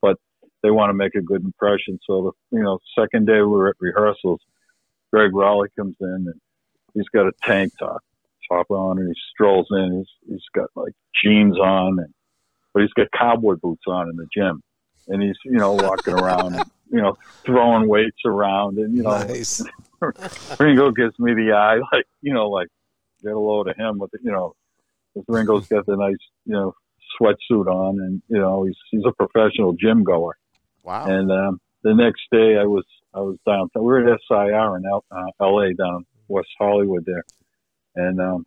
But 0.00 0.16
they 0.64 0.70
want 0.70 0.88
to 0.88 0.94
make 0.94 1.14
a 1.14 1.20
good 1.20 1.44
impression. 1.44 2.00
So 2.06 2.34
the 2.50 2.56
you 2.56 2.64
know 2.64 2.78
second 2.98 3.26
day 3.26 3.34
we 3.34 3.46
were 3.46 3.68
at 3.68 3.76
rehearsals, 3.78 4.40
Gregg 5.12 5.32
Rolie 5.32 5.68
comes 5.78 5.94
in 6.00 6.08
and 6.08 6.40
he's 6.94 7.08
got 7.14 7.26
a 7.26 7.32
tank 7.42 7.74
top 7.78 8.02
top 8.50 8.70
on 8.70 8.98
and 8.98 9.08
he 9.08 9.14
strolls 9.32 9.68
in. 9.70 9.98
He's 9.98 10.32
he's 10.32 10.44
got 10.54 10.70
like 10.74 10.94
jeans 11.22 11.58
on 11.58 11.98
and 11.98 12.12
but 12.72 12.82
he's 12.82 12.92
got 12.94 13.06
cowboy 13.16 13.56
boots 13.56 13.84
on 13.86 14.08
in 14.08 14.16
the 14.16 14.26
gym, 14.34 14.62
and 15.08 15.22
he's 15.22 15.36
you 15.44 15.58
know 15.58 15.72
walking 15.72 16.14
around 16.14 16.54
and 16.54 16.64
you 16.90 17.00
know 17.00 17.18
throwing 17.44 17.86
weights 17.86 18.22
around 18.24 18.78
and 18.78 18.96
you 18.96 19.02
know 19.02 19.10
Nice. 19.10 19.62
Ringo 20.58 20.90
gives 20.92 21.18
me 21.18 21.34
the 21.34 21.52
eye 21.52 21.78
like 21.92 22.06
you 22.22 22.32
know 22.32 22.48
like 22.48 22.68
get 23.22 23.32
a 23.32 23.38
load 23.38 23.68
of 23.68 23.76
him 23.76 23.98
with 23.98 24.10
you 24.22 24.32
know 24.32 24.54
Ringo's 25.28 25.68
got 25.68 25.84
the 25.84 25.96
nice 25.96 26.16
you 26.46 26.54
know 26.54 26.74
sweatsuit 27.20 27.66
on 27.66 28.00
and 28.00 28.22
you 28.28 28.38
know 28.38 28.64
he's 28.64 28.76
he's 28.90 29.04
a 29.06 29.12
professional 29.12 29.74
gym 29.74 30.04
goer. 30.04 30.36
Wow. 30.84 31.06
And 31.06 31.32
um, 31.32 31.60
the 31.82 31.94
next 31.94 32.22
day, 32.30 32.58
I 32.58 32.64
was 32.64 32.84
I 33.14 33.20
was 33.20 33.38
down. 33.46 33.70
We 33.74 33.82
were 33.82 34.06
at 34.06 34.20
SIR 34.28 34.76
in 34.76 34.84
L, 34.86 35.04
uh, 35.10 35.24
L.A. 35.40 35.72
down 35.74 36.04
West 36.28 36.50
Hollywood 36.58 37.04
there, 37.06 37.24
and 37.96 38.20
um, 38.20 38.46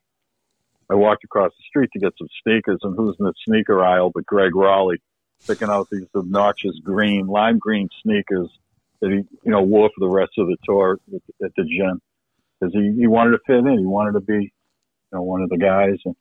I 0.90 0.94
walked 0.94 1.24
across 1.24 1.52
the 1.52 1.64
street 1.68 1.90
to 1.94 2.00
get 2.00 2.14
some 2.18 2.28
sneakers. 2.44 2.80
And 2.84 2.96
who's 2.96 3.16
in 3.20 3.26
the 3.26 3.34
sneaker 3.46 3.84
aisle 3.84 4.12
but 4.14 4.26
Gregg 4.26 4.54
Rolie, 4.54 5.02
picking 5.48 5.70
out 5.70 5.88
these 5.92 6.08
obnoxious 6.16 6.80
green, 6.84 7.28
lime 7.28 7.58
green 7.58 7.90
sneakers 8.04 8.50
that 9.02 9.10
he 9.10 9.18
you 9.44 9.52
know 9.52 9.62
wore 9.64 9.90
for 9.90 10.06
the 10.06 10.10
rest 10.10 10.34
of 10.38 10.48
the 10.48 10.58
tour 10.64 11.00
at, 11.14 11.46
at 11.46 11.52
the 11.58 11.64
gym 11.64 12.02
because 12.60 12.74
he 12.74 12.94
he 13.00 13.08
wanted 13.08 13.32
to 13.32 13.40
fit 13.48 13.66
in. 13.66 13.80
He 13.80 13.86
wanted 13.86 14.14
to 14.14 14.22
be 14.22 14.44
you 14.44 14.52
know 15.12 15.24
one 15.24 15.42
of 15.42 15.50
the 15.50 15.58
guys. 15.58 15.98
And, 16.06 16.16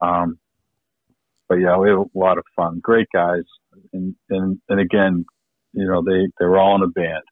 um, 0.00 0.38
but 1.48 1.56
yeah, 1.56 1.76
we 1.78 1.90
had 1.90 1.98
a 1.98 2.04
lot 2.12 2.38
of 2.38 2.44
fun. 2.56 2.80
Great 2.80 3.06
guys 3.12 3.44
and 3.96 4.14
and 4.30 4.58
and 4.68 4.80
again, 4.80 5.24
you 5.72 5.86
know, 5.86 6.02
they 6.02 6.28
they're 6.38 6.58
all 6.58 6.76
in 6.76 6.82
a 6.82 6.88
band. 6.88 7.22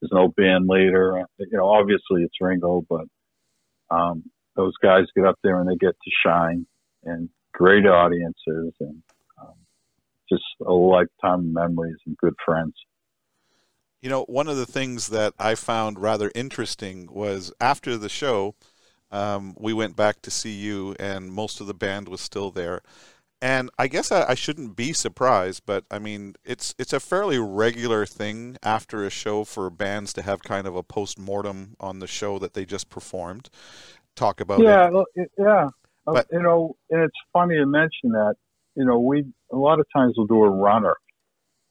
There's 0.00 0.12
no 0.12 0.28
band 0.36 0.66
leader. 0.68 1.24
You 1.38 1.58
know, 1.58 1.68
obviously 1.68 2.22
it's 2.22 2.34
Ringo, 2.40 2.82
but 2.88 3.04
um, 3.90 4.24
those 4.56 4.72
guys 4.82 5.04
get 5.14 5.26
up 5.26 5.38
there 5.42 5.60
and 5.60 5.68
they 5.68 5.76
get 5.76 5.94
to 5.94 6.10
shine, 6.24 6.66
and 7.04 7.28
great 7.52 7.86
audiences, 7.86 8.72
and 8.80 9.02
um, 9.40 9.54
just 10.30 10.44
a 10.66 10.72
lifetime 10.72 11.40
of 11.40 11.44
memories 11.44 11.98
and 12.06 12.16
good 12.16 12.34
friends. 12.44 12.74
You 14.00 14.08
know, 14.08 14.24
one 14.24 14.48
of 14.48 14.56
the 14.56 14.66
things 14.66 15.08
that 15.08 15.34
I 15.38 15.54
found 15.54 15.98
rather 15.98 16.32
interesting 16.34 17.08
was 17.12 17.52
after 17.60 17.98
the 17.98 18.08
show, 18.08 18.54
um, 19.10 19.54
we 19.58 19.74
went 19.74 19.94
back 19.94 20.22
to 20.22 20.30
see 20.30 20.52
you, 20.52 20.96
and 20.98 21.30
most 21.30 21.60
of 21.60 21.66
the 21.66 21.74
band 21.74 22.08
was 22.08 22.22
still 22.22 22.50
there. 22.50 22.80
And 23.42 23.70
I 23.78 23.88
guess 23.88 24.12
I, 24.12 24.24
I 24.28 24.34
shouldn't 24.34 24.76
be 24.76 24.92
surprised, 24.92 25.62
but 25.64 25.84
I 25.90 25.98
mean, 25.98 26.34
it's 26.44 26.74
it's 26.78 26.92
a 26.92 27.00
fairly 27.00 27.38
regular 27.38 28.04
thing 28.04 28.58
after 28.62 29.04
a 29.04 29.10
show 29.10 29.44
for 29.44 29.70
bands 29.70 30.12
to 30.14 30.22
have 30.22 30.42
kind 30.42 30.66
of 30.66 30.76
a 30.76 30.82
post 30.82 31.18
mortem 31.18 31.74
on 31.80 32.00
the 32.00 32.06
show 32.06 32.38
that 32.38 32.52
they 32.52 32.66
just 32.66 32.90
performed, 32.90 33.48
talk 34.14 34.40
about. 34.40 34.60
Yeah, 34.60 34.90
it. 35.14 35.30
yeah. 35.38 35.68
Uh, 36.06 36.12
But- 36.12 36.26
you 36.30 36.42
know, 36.42 36.76
and 36.90 37.02
it's 37.02 37.16
funny 37.32 37.56
to 37.56 37.66
mention 37.66 38.10
that. 38.12 38.34
You 38.76 38.84
know, 38.84 38.98
we 39.00 39.24
a 39.50 39.56
lot 39.56 39.80
of 39.80 39.86
times 39.94 40.14
we'll 40.16 40.26
do 40.26 40.44
a 40.44 40.50
runner, 40.50 40.96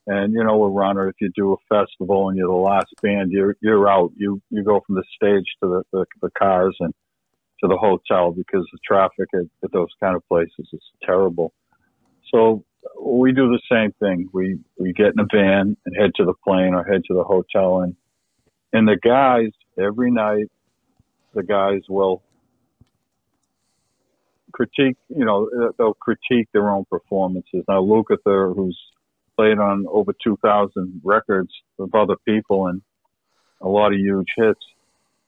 and 0.08 0.34
you 0.34 0.44
know, 0.44 0.64
a 0.64 0.70
runner. 0.70 1.08
If 1.08 1.16
you 1.22 1.32
do 1.36 1.54
a 1.54 1.58
festival 1.74 2.30
and 2.30 2.38
you're 2.38 2.48
the 2.48 2.54
last 2.54 2.94
band, 3.02 3.32
you're 3.32 3.56
you're 3.62 3.88
out. 3.88 4.12
You 4.18 4.42
you 4.50 4.64
go 4.64 4.82
from 4.86 4.96
the 4.96 5.04
stage 5.16 5.46
to 5.62 5.70
the 5.70 5.84
the, 5.94 6.06
the 6.24 6.32
cars 6.32 6.76
and 6.80 6.94
to 7.62 7.68
the 7.68 7.78
hotel 7.78 8.32
because 8.32 8.68
the 8.72 8.80
traffic 8.86 9.30
at, 9.34 9.46
at 9.64 9.72
those 9.72 9.90
kind 10.00 10.16
of 10.16 10.28
places 10.28 10.68
is 10.72 10.82
terrible. 11.04 11.54
So 12.34 12.64
we 13.02 13.32
do 13.32 13.50
the 13.50 13.62
same 13.72 13.92
thing. 14.00 14.30
We 14.34 14.60
we 14.78 14.94
get 14.94 15.14
in 15.14 15.20
a 15.20 15.28
van 15.32 15.76
and 15.86 15.96
head 15.98 16.12
to 16.16 16.26
the 16.26 16.34
plane 16.46 16.74
or 16.74 16.84
head 16.84 17.02
to 17.08 17.14
the 17.14 17.24
hotel, 17.24 17.82
and 17.82 17.96
and 18.72 18.88
the 18.88 18.98
guys 18.98 19.50
every 19.78 20.12
night, 20.12 20.48
the 21.34 21.44
guys 21.44 21.82
will 21.90 22.22
critique, 24.52 24.98
you 25.08 25.26
know, 25.26 25.50
they'll 25.78 25.94
critique 25.94 26.50
their 26.54 26.70
own 26.70 26.86
performances. 26.90 27.64
Now, 27.68 27.82
Lukather, 27.82 28.56
who's 28.56 28.78
played 29.38 29.58
on 29.58 29.86
over 29.90 30.14
2,000 30.24 31.02
records 31.04 31.52
with 31.78 31.96
other 31.96 32.16
people 32.26 32.68
and 32.68 32.82
a 33.62 33.68
lot 33.68 33.94
of 33.94 34.00
huge 34.00 34.28
hits, 34.36 34.60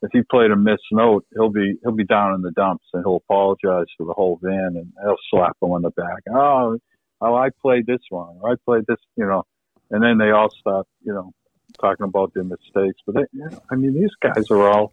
if 0.01 0.09
he 0.11 0.21
played 0.23 0.51
a 0.51 0.55
missed 0.55 0.83
note, 0.91 1.25
he'll 1.33 1.49
be 1.49 1.75
he'll 1.83 1.91
be 1.91 2.05
down 2.05 2.33
in 2.33 2.41
the 2.41 2.51
dumps 2.51 2.85
and 2.93 3.03
he'll 3.05 3.17
apologize 3.17 3.87
to 3.97 4.05
the 4.05 4.13
whole 4.13 4.39
van 4.41 4.75
and 4.75 4.91
he'll 5.03 5.15
slap 5.29 5.57
them 5.59 5.71
on 5.71 5.83
the 5.83 5.91
back. 5.91 6.23
Oh, 6.33 6.77
oh, 7.21 7.35
I 7.35 7.49
played 7.61 7.85
this 7.85 8.01
wrong. 8.11 8.39
Or 8.41 8.51
I 8.51 8.55
played 8.65 8.85
this, 8.87 8.97
you 9.15 9.25
know, 9.25 9.43
and 9.91 10.03
then 10.03 10.17
they 10.17 10.31
all 10.31 10.49
start, 10.49 10.87
you 11.03 11.13
know, 11.13 11.31
talking 11.79 12.05
about 12.05 12.33
their 12.33 12.43
mistakes. 12.43 12.99
But 13.05 13.15
they, 13.15 13.25
you 13.33 13.49
know, 13.49 13.61
I 13.71 13.75
mean, 13.75 13.93
these 13.93 14.13
guys 14.21 14.49
are 14.49 14.67
all 14.67 14.91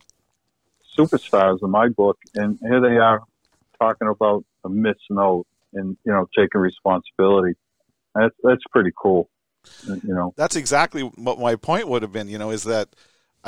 superstars 0.99 1.63
in 1.63 1.71
my 1.71 1.89
book, 1.89 2.19
and 2.35 2.59
here 2.61 2.81
they 2.81 2.99
are 2.99 3.23
talking 3.81 4.09
about 4.09 4.45
a 4.65 4.69
missed 4.69 5.01
note 5.11 5.47
and 5.73 5.97
you 6.05 6.13
know 6.13 6.27
taking 6.37 6.61
responsibility. 6.61 7.55
That's 8.15 8.35
that's 8.43 8.63
pretty 8.71 8.91
cool. 8.97 9.31
You 9.87 10.15
know, 10.15 10.33
That's 10.37 10.57
exactly 10.57 11.03
what 11.03 11.39
my 11.39 11.57
point 11.57 11.89
would 11.89 12.03
have 12.03 12.13
been. 12.13 12.29
You 12.29 12.39
know, 12.39 12.51
is 12.51 12.65
that 12.65 12.89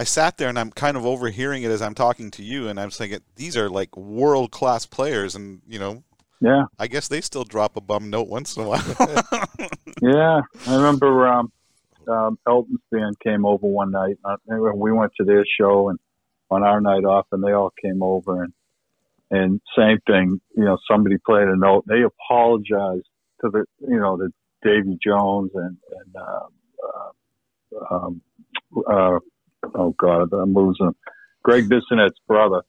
I 0.01 0.05
sat 0.05 0.39
there 0.39 0.49
and 0.49 0.59
I'm 0.59 0.71
kind 0.71 0.97
of 0.97 1.05
overhearing 1.05 1.63
it 1.63 1.71
as 1.71 1.83
I'm 1.83 1.95
talking 1.95 2.31
to 2.31 2.43
you, 2.43 2.69
and 2.69 2.81
I'm 2.81 2.89
thinking 2.89 3.21
these 3.37 3.55
are 3.55 3.69
like 3.69 3.95
world 3.99 4.51
class 4.51 4.87
players, 4.87 5.35
and 5.35 5.61
you 5.69 5.79
know, 5.79 6.03
yeah, 6.41 6.65
I 6.79 6.87
guess 6.87 7.07
they 7.09 7.21
still 7.21 7.45
drop 7.45 7.77
a 7.77 7.83
bum 7.83 8.09
note 8.09 8.27
once 8.27 8.57
in 8.57 8.63
a 8.63 8.67
while. 8.67 8.83
yeah. 10.01 10.41
I 10.67 10.75
remember 10.75 11.29
um, 11.29 11.53
um, 12.09 12.39
Elton's 12.49 12.81
band 12.91 13.21
came 13.21 13.45
over 13.45 13.67
one 13.67 13.91
night. 13.91 14.17
Uh, 14.25 14.39
and 14.49 14.81
we 14.81 14.91
went 14.91 15.13
to 15.19 15.25
their 15.25 15.45
show 15.61 15.91
and 15.91 15.99
on 16.51 16.63
our 16.63 16.81
night 16.81 17.05
off, 17.05 17.27
and 17.31 17.45
they 17.45 17.53
all 17.53 17.75
came 17.85 18.03
over 18.03 18.43
and 18.43 18.55
and 19.31 19.61
same 19.77 19.99
thing. 20.07 20.41
You 20.57 20.65
know, 20.65 20.79
somebody 20.91 21.17
played 21.27 21.47
a 21.47 21.57
note. 21.59 21.85
They 21.87 22.01
apologized 22.01 23.07
to 23.43 23.51
the 23.51 23.67
you 23.87 24.01
know 24.01 24.17
the 24.17 24.31
Davy 24.63 24.99
Jones 25.05 25.51
and 25.55 25.77
and 25.93 26.17
uh, 26.17 26.47
uh, 27.77 27.95
um, 27.95 28.23
uh, 28.91 29.19
oh 29.75 29.95
god, 29.99 30.33
I'm 30.33 30.55
losing. 30.55 30.95
Gregg 31.43 31.69
Bissonette's 31.69 32.21
brother 32.27 32.63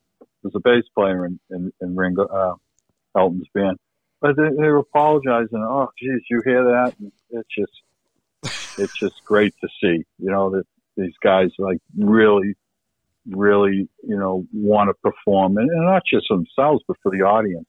was 0.44 0.54
a 0.56 0.60
bass 0.60 0.84
player 0.96 1.26
in 1.26 1.40
in, 1.50 1.72
in 1.82 1.96
Ringo 1.96 2.26
uh, 2.26 2.56
Elton's 3.16 3.48
band. 3.54 3.78
But 4.22 4.38
they, 4.38 4.50
they 4.50 4.68
were 4.68 4.78
apologizing. 4.78 5.58
Oh, 5.58 5.90
geez, 5.98 6.22
you 6.30 6.42
hear 6.46 6.64
that? 6.64 6.94
And 7.00 7.12
it's 7.32 7.50
just, 7.58 8.78
it's 8.78 8.98
just 8.98 9.24
great 9.26 9.54
to 9.62 9.68
see. 9.82 10.06
You 10.20 10.32
know 10.32 10.52
that 10.52 10.66
these 10.96 11.16
guys 11.24 11.50
like 11.58 11.80
really, 11.98 12.54
really, 13.28 13.90
you 14.04 14.18
know, 14.18 14.46
want 14.54 14.90
to 14.90 14.94
perform, 15.02 15.58
and, 15.58 15.70
and 15.70 15.86
not 15.86 16.04
just 16.06 16.28
themselves, 16.30 16.84
but 16.88 16.98
for 17.02 17.12
the 17.12 17.24
audience. 17.24 17.68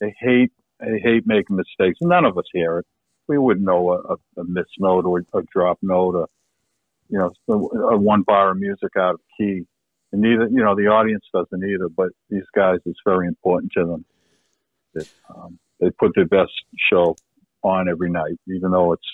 They 0.00 0.14
hate, 0.18 0.52
they 0.80 0.98
hate 0.98 1.26
making 1.26 1.56
mistakes. 1.56 1.98
None 2.00 2.24
of 2.24 2.38
us 2.38 2.44
hear 2.52 2.78
it. 2.78 2.86
We 3.28 3.38
wouldn't 3.38 3.66
know 3.66 3.92
a, 3.92 4.14
a, 4.14 4.40
a 4.40 4.44
missed 4.44 4.76
note 4.78 5.04
or 5.04 5.24
a 5.34 5.42
drop 5.52 5.78
note 5.82 6.14
or, 6.14 6.28
you 7.08 7.18
know, 7.18 7.32
a 7.48 7.96
one 7.96 8.22
bar 8.22 8.50
of 8.50 8.58
music 8.58 8.90
out 8.96 9.14
of 9.14 9.20
key. 9.38 9.66
And 10.12 10.22
neither, 10.22 10.48
you 10.48 10.62
know, 10.62 10.74
the 10.74 10.88
audience 10.88 11.24
doesn't 11.32 11.64
either. 11.64 11.88
But 11.88 12.10
these 12.30 12.44
guys, 12.54 12.78
it's 12.84 13.00
very 13.04 13.26
important 13.26 13.72
to 13.72 13.84
them 13.84 14.04
that 14.94 15.08
um, 15.34 15.58
they 15.80 15.90
put 15.90 16.12
their 16.14 16.26
best 16.26 16.52
show 16.90 17.16
on 17.62 17.88
every 17.88 18.10
night, 18.10 18.38
even 18.48 18.70
though 18.70 18.92
it's 18.92 19.08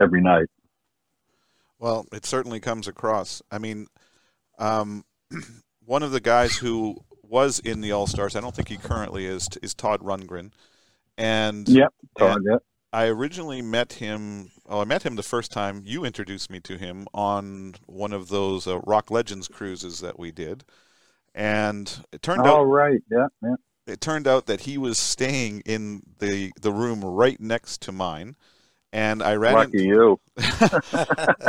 every 0.00 0.22
night. 0.22 0.46
Well, 1.78 2.06
it 2.12 2.26
certainly 2.26 2.60
comes 2.60 2.88
across. 2.88 3.42
I 3.50 3.58
mean, 3.58 3.86
um, 4.58 5.04
one 5.84 6.02
of 6.02 6.10
the 6.10 6.20
guys 6.20 6.56
who 6.56 6.96
was 7.22 7.58
in 7.60 7.80
the 7.80 7.92
All 7.92 8.06
Stars, 8.06 8.34
I 8.34 8.40
don't 8.40 8.54
think 8.54 8.68
he 8.68 8.76
currently 8.76 9.26
is, 9.26 9.48
is 9.62 9.74
Todd 9.74 10.00
Rundgren. 10.00 10.52
And 11.16 11.68
Yep, 11.68 11.92
Todd, 12.18 12.36
and 12.36 12.46
yeah. 12.50 12.56
I 12.92 13.06
originally 13.06 13.60
met 13.62 13.94
him. 13.94 14.50
Oh, 14.68 14.80
I 14.80 14.84
met 14.84 15.02
him 15.04 15.16
the 15.16 15.22
first 15.22 15.52
time 15.52 15.82
you 15.84 16.04
introduced 16.04 16.50
me 16.50 16.60
to 16.60 16.76
him 16.78 17.06
on 17.12 17.74
one 17.86 18.12
of 18.12 18.28
those 18.28 18.66
uh, 18.66 18.78
Rock 18.80 19.10
Legends 19.10 19.46
cruises 19.48 20.00
that 20.00 20.18
we 20.18 20.30
did, 20.32 20.64
and 21.34 22.04
it 22.12 22.22
turned 22.22 22.46
Oh, 22.46 22.60
out 22.60 22.64
right, 22.64 23.00
yeah, 23.10 23.26
yeah. 23.42 23.54
it 23.86 24.00
turned 24.00 24.26
out 24.26 24.46
that 24.46 24.62
he 24.62 24.78
was 24.78 24.98
staying 24.98 25.60
in 25.66 26.02
the 26.18 26.50
the 26.60 26.72
room 26.72 27.04
right 27.04 27.38
next 27.40 27.82
to 27.82 27.92
mine, 27.92 28.36
and 28.90 29.22
I 29.22 29.34
ran. 29.34 29.54
Lucky 29.54 29.84
in- 29.84 29.88
you. 29.88 30.20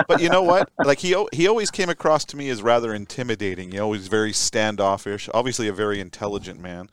but 0.07 0.19
you 0.21 0.29
know 0.29 0.43
what? 0.43 0.69
Like 0.83 0.99
he 0.99 1.15
he 1.31 1.47
always 1.47 1.71
came 1.71 1.89
across 1.89 2.25
to 2.25 2.37
me 2.37 2.49
as 2.49 2.61
rather 2.61 2.93
intimidating. 2.93 3.71
You 3.71 3.79
know, 3.79 3.93
he's 3.93 4.07
very 4.09 4.33
standoffish. 4.33 5.29
Obviously, 5.33 5.69
a 5.69 5.73
very 5.73 6.01
intelligent 6.01 6.59
man, 6.59 6.89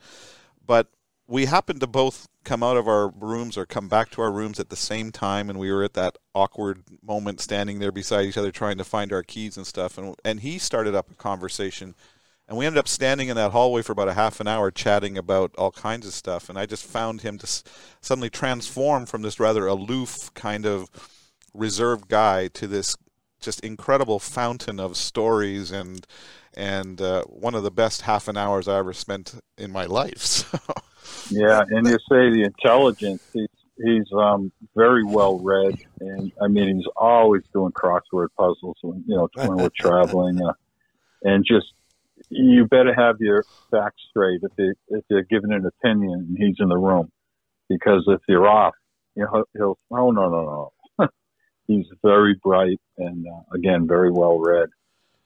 but 0.65 0.87
we 1.27 1.45
happened 1.45 1.81
to 1.81 1.87
both 1.87 2.27
come 2.43 2.63
out 2.63 2.77
of 2.77 2.87
our 2.87 3.09
rooms 3.09 3.57
or 3.57 3.65
come 3.65 3.89
back 3.89 4.09
to 4.11 4.21
our 4.21 4.31
rooms 4.31 4.59
at 4.59 4.69
the 4.69 4.75
same 4.75 5.11
time, 5.11 5.49
and 5.49 5.59
we 5.59 5.71
were 5.71 5.83
at 5.83 5.93
that 5.93 6.17
awkward 6.33 6.83
moment, 7.03 7.41
standing 7.41 7.79
there 7.79 7.91
beside 7.91 8.25
each 8.25 8.37
other, 8.37 8.51
trying 8.51 8.77
to 8.77 8.83
find 8.83 9.11
our 9.11 9.23
keys 9.23 9.57
and 9.57 9.67
stuff. 9.67 9.97
And 9.97 10.15
and 10.23 10.39
he 10.39 10.57
started 10.57 10.95
up 10.95 11.11
a 11.11 11.15
conversation. 11.15 11.95
And 12.49 12.57
we 12.57 12.65
ended 12.65 12.79
up 12.79 12.87
standing 12.87 13.27
in 13.27 13.35
that 13.35 13.51
hallway 13.51 13.81
for 13.81 13.91
about 13.91 14.07
a 14.07 14.13
half 14.13 14.39
an 14.39 14.47
hour 14.47 14.71
chatting 14.71 15.17
about 15.17 15.53
all 15.57 15.71
kinds 15.71 16.07
of 16.07 16.13
stuff. 16.13 16.47
And 16.47 16.57
I 16.57 16.65
just 16.65 16.85
found 16.85 17.19
him 17.19 17.37
to 17.39 17.63
suddenly 17.99 18.29
transform 18.29 19.05
from 19.05 19.21
this 19.21 19.37
rather 19.37 19.67
aloof 19.67 20.33
kind 20.33 20.65
of 20.65 20.89
reserved 21.53 22.07
guy 22.07 22.47
to 22.49 22.65
this 22.65 22.95
just 23.39 23.59
incredible 23.61 24.19
fountain 24.19 24.79
of 24.79 24.97
stories 24.97 25.71
and 25.71 26.05
and 26.55 26.99
uh, 27.01 27.23
one 27.25 27.53
of 27.53 27.63
the 27.63 27.71
best 27.71 28.01
half 28.01 28.27
an 28.27 28.35
hours 28.35 28.67
I 28.67 28.79
ever 28.79 28.93
spent 28.93 29.35
in 29.57 29.71
my 29.71 29.85
life. 29.85 30.43
So, 30.47 30.59
Yeah, 31.29 31.63
and 31.69 31.87
you 31.87 31.97
say 32.09 32.29
the 32.31 32.43
intelligence. 32.43 33.21
He's 33.31 33.47
he's 33.77 34.05
um 34.13 34.51
very 34.75 35.03
well 35.03 35.39
read, 35.39 35.77
and 35.99 36.31
I 36.41 36.47
mean 36.47 36.77
he's 36.77 36.87
always 36.95 37.43
doing 37.53 37.71
crossword 37.71 38.27
puzzles 38.37 38.77
when 38.81 39.03
you 39.07 39.15
know 39.15 39.29
when 39.35 39.57
we're 39.57 39.69
traveling, 39.79 40.41
uh, 40.41 40.53
and 41.23 41.45
just 41.45 41.67
you 42.29 42.65
better 42.65 42.93
have 42.93 43.15
your 43.19 43.45
facts 43.71 44.01
straight 44.09 44.41
if 44.43 44.51
they 44.57 44.71
if 44.89 45.03
you're 45.09 45.23
giving 45.23 45.51
an 45.51 45.65
opinion 45.65 46.25
and 46.27 46.37
he's 46.37 46.55
in 46.59 46.69
the 46.69 46.77
room, 46.77 47.11
because 47.69 48.03
if 48.07 48.21
you're 48.27 48.47
off, 48.47 48.73
you 49.15 49.23
know 49.23 49.43
he'll 49.55 49.77
oh 49.91 50.11
no 50.11 50.29
no 50.29 50.43
no. 50.43 50.73
He's 51.67 51.85
very 52.03 52.35
bright 52.43 52.79
and 52.97 53.25
uh, 53.27 53.41
again 53.53 53.87
very 53.87 54.11
well 54.11 54.39
read. 54.39 54.69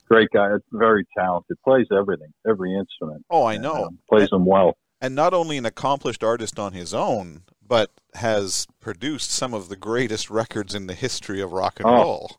Great 0.07 0.29
guy, 0.33 0.50
very 0.74 1.05
talented. 1.17 1.57
Plays 1.63 1.88
everything, 1.98 2.33
every 2.48 2.75
instrument. 2.75 3.24
oh, 3.29 3.43
I 3.43 3.53
and, 3.53 3.63
know. 3.63 3.86
um, 3.86 4.00
plays 4.10 4.29
them 4.29 4.45
well. 4.45 4.75
and 5.00 5.15
not 5.15 5.33
only 5.33 5.57
an 5.57 5.65
accomplished 5.65 6.24
artist 6.24 6.60
on 6.60 6.74
his 6.74 6.93
own, 6.93 7.43
but 7.65 7.91
has 8.15 8.67
produced 8.81 9.31
some 9.31 9.53
of 9.53 9.69
the 9.69 9.77
greatest 9.77 10.29
records 10.29 10.75
in 10.75 10.88
the 10.88 10.93
history 10.93 11.39
of 11.41 11.53
rock 11.53 11.79
and 11.79 11.88
Oh. 11.88 11.93
roll. 12.01 12.31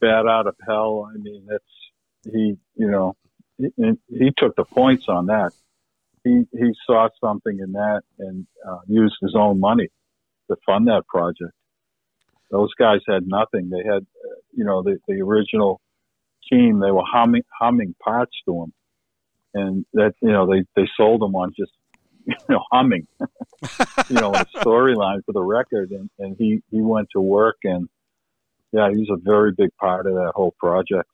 Bat 0.00 0.26
out 0.26 0.46
of 0.48 0.56
hell. 0.66 1.08
I 1.14 1.16
mean, 1.18 1.46
that's 1.48 1.64
he. 2.34 2.56
You 2.74 2.90
know, 2.90 3.16
he, 3.58 3.68
he 4.08 4.32
took 4.36 4.56
the 4.56 4.64
points 4.64 5.04
on 5.08 5.26
that. 5.26 5.52
He 6.24 6.44
he 6.52 6.72
saw 6.86 7.08
something 7.20 7.58
in 7.60 7.72
that 7.72 8.00
and 8.18 8.46
uh, 8.66 8.78
used 8.88 9.14
his 9.20 9.34
own 9.36 9.60
money 9.60 9.88
to 10.50 10.56
fund 10.66 10.88
that 10.88 11.06
project. 11.06 11.52
Those 12.50 12.72
guys 12.74 13.00
had 13.06 13.26
nothing. 13.26 13.70
They 13.70 13.84
had, 13.84 14.06
you 14.52 14.64
know, 14.64 14.82
the 14.82 14.98
the 15.06 15.20
original 15.22 15.80
team. 16.50 16.80
They 16.80 16.90
were 16.90 17.04
humming 17.06 17.44
humming 17.58 17.94
parts 18.02 18.36
to 18.46 18.64
him, 18.64 18.72
and 19.54 19.86
that 19.94 20.14
you 20.20 20.32
know 20.32 20.46
they 20.46 20.64
they 20.76 20.88
sold 20.96 21.22
them 21.22 21.34
on 21.36 21.52
just 21.56 21.72
you 22.26 22.34
know 22.48 22.62
humming. 22.72 23.06
you 24.08 24.16
know, 24.16 24.32
a 24.32 24.44
storyline 24.56 25.24
for 25.24 25.32
the 25.32 25.42
record, 25.42 25.90
and 25.90 26.10
and 26.18 26.36
he 26.38 26.62
he 26.70 26.80
went 26.80 27.08
to 27.12 27.20
work 27.20 27.56
and 27.64 27.88
yeah, 28.72 28.88
he's 28.90 29.08
a 29.10 29.16
very 29.16 29.52
big 29.52 29.70
part 29.76 30.06
of 30.06 30.14
that 30.14 30.32
whole 30.34 30.54
project. 30.58 31.10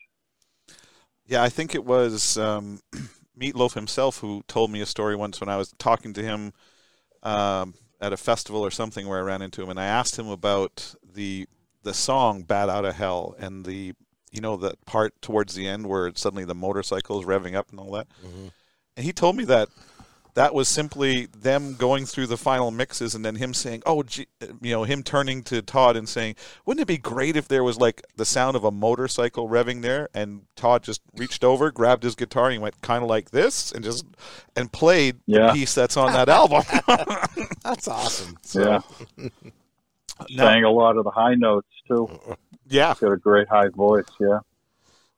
Yeah, 1.26 1.42
I 1.42 1.48
think 1.48 1.74
it 1.74 1.84
was 1.84 2.36
um, 2.36 2.80
Meatloaf 3.38 3.74
himself 3.74 4.18
who 4.18 4.42
told 4.46 4.70
me 4.70 4.80
a 4.80 4.86
story 4.86 5.16
once 5.16 5.40
when 5.40 5.48
I 5.48 5.56
was 5.56 5.72
talking 5.78 6.12
to 6.14 6.22
him 6.22 6.52
um, 7.22 7.74
at 8.00 8.12
a 8.12 8.16
festival 8.16 8.64
or 8.64 8.70
something 8.70 9.08
where 9.08 9.18
I 9.18 9.22
ran 9.22 9.42
into 9.42 9.62
him, 9.62 9.70
and 9.70 9.80
I 9.80 9.86
asked 9.86 10.18
him 10.18 10.28
about 10.28 10.94
the 11.16 11.48
the 11.82 11.92
song 11.94 12.42
"Bat 12.42 12.68
Out 12.70 12.84
of 12.84 12.94
Hell" 12.94 13.34
and 13.38 13.64
the 13.64 13.94
you 14.30 14.40
know 14.40 14.56
the 14.56 14.74
part 14.86 15.20
towards 15.22 15.54
the 15.54 15.66
end 15.66 15.86
where 15.88 16.12
suddenly 16.14 16.44
the 16.44 16.54
motorcycle 16.54 17.18
is 17.20 17.26
revving 17.26 17.54
up 17.56 17.70
and 17.70 17.80
all 17.80 17.90
that. 17.92 18.06
Mhm. 18.24 18.50
And 18.96 19.04
he 19.04 19.12
told 19.12 19.34
me 19.36 19.44
that 19.44 19.68
that 20.34 20.52
was 20.52 20.68
simply 20.68 21.24
them 21.26 21.76
going 21.76 22.04
through 22.04 22.26
the 22.26 22.36
final 22.36 22.70
mixes 22.70 23.14
and 23.14 23.24
then 23.24 23.36
him 23.36 23.54
saying, 23.54 23.82
"Oh, 23.86 24.02
gee, 24.02 24.26
you 24.60 24.70
know, 24.72 24.84
him 24.84 25.02
turning 25.02 25.42
to 25.44 25.62
Todd 25.62 25.96
and 25.96 26.06
saying, 26.06 26.34
"Wouldn't 26.66 26.82
it 26.82 26.86
be 26.86 26.98
great 26.98 27.36
if 27.36 27.48
there 27.48 27.64
was 27.64 27.78
like 27.78 28.02
the 28.16 28.26
sound 28.26 28.54
of 28.54 28.62
a 28.64 28.70
motorcycle 28.70 29.48
revving 29.48 29.80
there?" 29.80 30.10
And 30.12 30.42
Todd 30.54 30.82
just 30.82 31.00
reached 31.16 31.42
over, 31.42 31.70
grabbed 31.70 32.02
his 32.02 32.14
guitar, 32.14 32.44
and 32.46 32.52
he 32.52 32.58
went 32.58 32.82
kind 32.82 33.02
of 33.02 33.08
like 33.08 33.30
this, 33.30 33.72
and 33.72 33.82
just 33.82 34.04
and 34.54 34.70
played 34.70 35.20
Yeah. 35.26 35.46
the 35.46 35.52
piece 35.54 35.72
that's 35.72 35.96
on 35.96 36.12
that 36.12 36.28
album. 36.28 36.64
That's 37.62 37.88
awesome. 37.88 38.36
yeah. 38.52 38.80
Now, 40.30 40.44
Sang 40.52 40.64
a 40.64 40.70
lot 40.70 40.96
of 40.96 41.04
the 41.04 41.10
high 41.10 41.34
notes 41.34 41.68
too. 41.88 42.08
yeah. 42.66 42.92
He's 42.94 43.00
got 43.00 43.12
a 43.12 43.16
great 43.16 43.48
high 43.48 43.68
voice. 43.68 44.04
Yeah. 44.20 44.38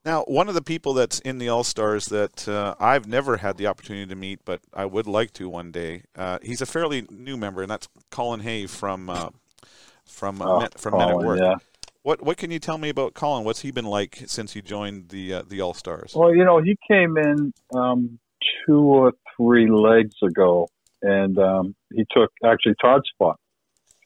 Now, 0.05 0.23
one 0.25 0.49
of 0.49 0.55
the 0.55 0.63
people 0.63 0.95
that's 0.95 1.19
in 1.21 1.39
the 1.39 1.49
All 1.49 1.65
Stars 1.65 2.07
that 2.07 2.49
uh, 2.49 2.75
I've 2.81 3.07
never 3.07 3.39
had 3.39 3.57
the 3.59 3.67
opportunity 3.67 4.07
to 4.07 4.15
meet, 4.17 4.41
but 4.45 4.61
I 4.73 4.87
would 4.87 5.07
like 5.07 5.33
to 5.35 5.49
one 5.49 5.71
day. 5.71 6.05
Uh, 6.17 6.39
he's 6.43 6.61
a 6.63 6.67
fairly 6.67 7.07
new 7.11 7.37
member, 7.37 7.63
and 7.63 7.71
that's 7.71 7.89
Colin 8.11 8.41
Hay 8.41 8.67
from 8.67 9.11
uh, 9.11 9.31
from 10.07 10.41
uh, 10.41 10.47
Oh, 10.47 10.61
Men, 10.61 10.69
from 10.77 10.97
Men 10.99 11.09
at 11.11 11.19
Work. 11.19 11.41
Yeah. 11.41 11.55
What 12.03 12.23
what 12.23 12.37
can 12.39 12.51
you 12.51 12.59
tell 12.59 12.79
me 12.79 12.89
about 12.89 13.13
Colin? 13.15 13.45
What's 13.45 13.61
he 13.61 13.71
been 13.71 13.85
like 13.85 14.23
since 14.27 14.53
he 14.55 14.63
joined 14.63 15.11
the 15.11 15.35
uh, 15.35 15.43
the 15.47 15.61
All 15.61 15.75
Stars? 15.75 16.13
Well, 16.15 16.35
you 16.35 16.45
know, 16.45 16.63
he 16.63 16.79
came 16.89 17.19
in 17.19 17.53
um, 17.75 18.19
two 18.67 18.81
or 18.81 19.13
three 19.37 19.69
legs 19.71 20.15
ago, 20.23 20.69
and 21.03 21.39
um, 21.39 21.75
he 21.93 22.07
took 22.17 22.31
actually 22.45 22.77
Todd's 22.81 23.09
spot. 23.13 23.39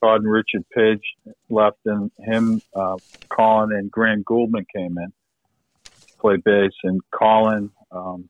Todd 0.02 0.22
and 0.22 0.30
Richard 0.30 0.64
Page 0.74 1.02
left, 1.48 1.78
and 1.86 2.10
him, 2.18 2.60
uh, 2.74 2.96
Colin, 3.28 3.72
and 3.72 3.90
Graham 3.90 4.24
Gouldman 4.24 4.66
came 4.74 4.98
in, 4.98 5.12
play 6.18 6.36
bass, 6.36 6.72
and 6.82 7.00
Colin, 7.10 7.70
um, 7.90 8.28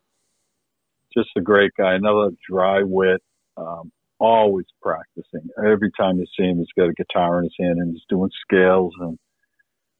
just 1.14 1.30
a 1.36 1.40
great 1.40 1.72
guy, 1.76 1.94
another 1.94 2.30
dry 2.48 2.82
wit, 2.82 3.22
um, 3.56 3.90
always 4.18 4.66
practicing. 4.80 5.48
Every 5.58 5.90
time 5.98 6.18
you 6.18 6.26
see 6.38 6.44
him, 6.44 6.58
he's 6.58 6.66
got 6.76 6.88
a 6.88 6.94
guitar 6.94 7.38
in 7.38 7.44
his 7.44 7.54
hand 7.58 7.78
and 7.78 7.92
he's 7.92 8.04
doing 8.08 8.30
scales 8.46 8.94
and 9.00 9.18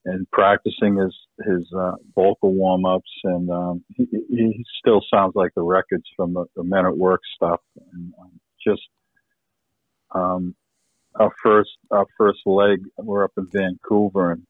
and 0.05 0.29
practicing 0.33 0.97
his 0.97 1.14
his 1.47 1.73
uh, 1.73 1.93
vocal 2.14 2.52
warm 2.52 2.85
ups, 2.85 3.11
and 3.25 3.49
um, 3.50 3.85
he, 3.95 4.07
he 4.29 4.64
still 4.81 5.00
sounds 5.12 5.35
like 5.37 5.52
the 5.55 5.62
records 5.62 6.05
from 6.17 6.35
the, 6.35 6.45
the 6.57 6.64
Men 6.64 6.87
at 6.87 6.97
Work 6.97 7.21
stuff. 7.37 7.61
And 7.93 8.12
um, 8.21 8.41
just 8.67 8.83
um, 10.11 10.57
our 11.16 11.33
first 11.42 11.71
our 11.90 12.07
first 12.16 12.40
leg, 12.47 12.81
we're 12.99 13.25
up 13.25 13.33
in 13.37 13.47
Vancouver, 13.52 14.33
and 14.33 14.47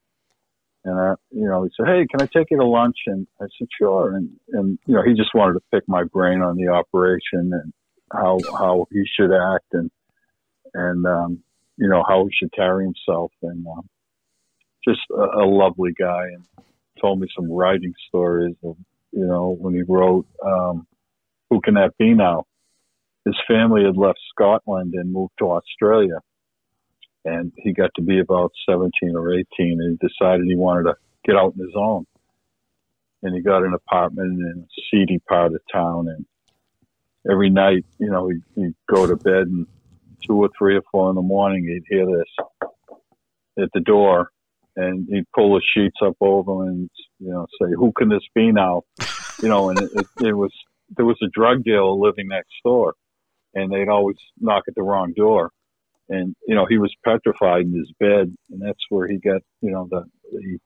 and 0.85 0.99
I, 0.99 1.13
you 1.31 1.47
know, 1.47 1.63
he 1.63 1.69
said, 1.75 1.87
"Hey, 1.87 2.05
can 2.09 2.21
I 2.21 2.29
take 2.33 2.47
you 2.51 2.57
to 2.57 2.65
lunch?" 2.65 2.97
And 3.07 3.27
I 3.41 3.45
said, 3.57 3.67
"Sure." 3.77 4.15
And 4.15 4.29
and 4.53 4.79
you 4.85 4.95
know, 4.95 5.03
he 5.03 5.13
just 5.13 5.33
wanted 5.33 5.53
to 5.53 5.61
pick 5.71 5.83
my 5.87 6.03
brain 6.03 6.41
on 6.41 6.57
the 6.57 6.69
operation 6.69 7.51
and 7.53 7.73
how 8.11 8.39
how 8.57 8.85
he 8.91 9.03
should 9.17 9.31
act 9.33 9.65
and 9.73 9.89
and 10.73 11.05
um, 11.05 11.43
you 11.77 11.87
know 11.87 12.03
how 12.07 12.25
he 12.25 12.31
should 12.37 12.53
carry 12.53 12.85
himself 12.85 13.31
and. 13.41 13.65
Um, 13.67 13.89
just 14.85 14.99
a, 15.11 15.43
a 15.43 15.45
lovely 15.45 15.91
guy 15.97 16.25
and 16.25 16.45
told 17.01 17.19
me 17.19 17.27
some 17.35 17.51
writing 17.51 17.93
stories 18.07 18.55
of 18.63 18.75
you 19.11 19.25
know 19.25 19.55
when 19.59 19.73
he 19.73 19.81
wrote 19.87 20.25
um 20.45 20.85
who 21.49 21.61
can 21.61 21.75
that 21.75 21.91
be 21.97 22.13
now 22.13 22.43
his 23.25 23.35
family 23.47 23.83
had 23.83 23.97
left 23.97 24.19
scotland 24.29 24.93
and 24.93 25.11
moved 25.11 25.33
to 25.39 25.45
australia 25.45 26.19
and 27.25 27.51
he 27.57 27.73
got 27.73 27.91
to 27.95 28.01
be 28.01 28.19
about 28.19 28.51
17 28.69 29.15
or 29.15 29.33
18 29.33 29.45
and 29.57 29.97
he 29.99 30.07
decided 30.07 30.45
he 30.45 30.55
wanted 30.55 30.83
to 30.83 30.95
get 31.25 31.35
out 31.35 31.53
on 31.57 31.65
his 31.65 31.75
own 31.75 32.05
and 33.21 33.35
he 33.35 33.41
got 33.41 33.63
an 33.63 33.73
apartment 33.73 34.39
in 34.39 34.65
a 34.65 34.81
seedy 34.91 35.19
part 35.27 35.53
of 35.53 35.61
town 35.71 36.07
and 36.07 36.25
every 37.29 37.49
night 37.49 37.85
you 37.99 38.09
know 38.09 38.27
he'd, 38.29 38.43
he'd 38.55 38.75
go 38.93 39.05
to 39.05 39.15
bed 39.15 39.47
and 39.47 39.67
two 40.25 40.35
or 40.35 40.49
three 40.57 40.75
or 40.75 40.83
four 40.91 41.09
in 41.09 41.15
the 41.15 41.21
morning 41.21 41.63
he'd 41.65 41.95
hear 41.95 42.05
this 42.05 42.47
at 43.57 43.69
the 43.73 43.79
door 43.81 44.29
and 44.75 45.07
he'd 45.09 45.31
pull 45.35 45.53
the 45.53 45.61
sheets 45.73 45.97
up 46.03 46.15
over 46.21 46.67
and 46.67 46.89
you 47.19 47.31
know 47.31 47.45
say, 47.61 47.71
"Who 47.75 47.91
can 47.97 48.09
this 48.09 48.23
be 48.35 48.51
now?" 48.51 48.83
You 49.41 49.49
know, 49.49 49.69
and 49.69 49.79
it, 49.79 49.89
it, 49.93 50.07
it 50.27 50.33
was 50.33 50.53
there 50.95 51.05
was 51.05 51.17
a 51.21 51.27
drug 51.27 51.63
dealer 51.63 51.91
living 51.91 52.29
next 52.29 52.53
door, 52.63 52.93
and 53.53 53.73
they'd 53.73 53.89
always 53.89 54.15
knock 54.39 54.63
at 54.69 54.75
the 54.75 54.83
wrong 54.83 55.11
door, 55.17 55.51
and 56.13 56.35
you 56.47 56.55
know 56.55 56.65
he 56.65 56.77
was 56.77 56.93
petrified 57.03 57.65
in 57.65 57.73
his 57.73 57.91
bed, 57.99 58.25
and 58.51 58.61
that's 58.61 58.83
where 58.89 59.07
he 59.07 59.17
got 59.17 59.41
you 59.61 59.71
know 59.71 59.87
the 59.89 60.03
the, 60.31 60.57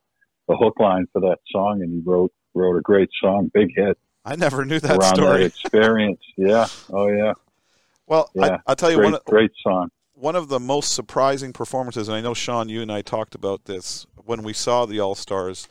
the 0.47 0.57
hook 0.57 0.79
line 0.79 1.05
for 1.13 1.21
that 1.21 1.37
song, 1.51 1.81
and 1.81 1.91
he 1.93 2.01
wrote 2.05 2.31
wrote 2.53 2.77
a 2.77 2.81
great 2.81 3.09
song, 3.21 3.49
big 3.53 3.69
hit 3.75 3.97
I 4.25 4.35
never 4.35 4.65
knew 4.65 4.79
that 4.79 4.97
around 4.97 5.15
story. 5.15 5.39
that 5.39 5.45
experience. 5.45 6.21
Yeah, 6.35 6.67
oh 6.91 7.07
yeah, 7.07 7.33
well, 8.07 8.29
Yeah, 8.33 8.43
I, 8.45 8.59
I'll 8.67 8.75
tell 8.75 8.91
you 8.91 8.97
great 8.97 9.11
one. 9.11 9.21
great 9.25 9.51
song. 9.63 9.89
one 10.13 10.35
of 10.35 10.49
the 10.49 10.59
most 10.59 10.93
surprising 10.93 11.53
performances, 11.53 12.09
and 12.09 12.17
I 12.17 12.21
know 12.21 12.33
Sean, 12.33 12.67
you 12.69 12.81
and 12.81 12.91
I 12.91 13.01
talked 13.01 13.35
about 13.35 13.65
this 13.65 14.05
when 14.25 14.43
we 14.43 14.53
saw 14.53 14.85
the 14.85 14.99
All 14.99 15.15
Stars, 15.15 15.69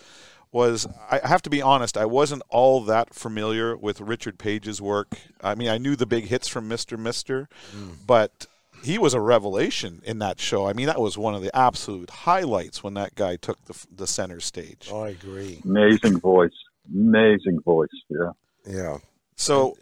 was 0.52 0.86
I 1.10 1.20
have 1.22 1.42
to 1.42 1.50
be 1.50 1.60
honest, 1.60 1.98
I 1.98 2.06
wasn't 2.06 2.42
all 2.48 2.80
that 2.84 3.12
familiar 3.14 3.76
with 3.76 4.00
Richard 4.00 4.38
Page's 4.38 4.80
work. 4.80 5.18
I 5.42 5.54
mean, 5.54 5.68
I 5.68 5.76
knew 5.76 5.96
the 5.96 6.06
big 6.06 6.24
hits 6.26 6.48
from 6.48 6.66
Mister 6.68 6.96
Mister, 6.96 7.48
mm. 7.76 7.96
but 8.06 8.46
he 8.82 8.98
was 8.98 9.14
a 9.14 9.20
revelation 9.20 10.00
in 10.04 10.18
that 10.20 10.38
show. 10.40 10.66
I 10.66 10.72
mean, 10.72 10.86
that 10.86 11.00
was 11.00 11.16
one 11.18 11.34
of 11.34 11.42
the 11.42 11.54
absolute 11.56 12.10
highlights 12.10 12.82
when 12.82 12.94
that 12.94 13.14
guy 13.14 13.36
took 13.36 13.64
the 13.66 13.86
the 13.94 14.06
center 14.06 14.40
stage. 14.40 14.88
Oh, 14.90 15.02
I 15.02 15.10
agree. 15.10 15.60
Amazing 15.64 16.20
voice, 16.20 16.54
amazing 16.92 17.60
voice. 17.64 17.88
Yeah. 18.08 18.30
Yeah. 18.66 18.98
So 19.36 19.76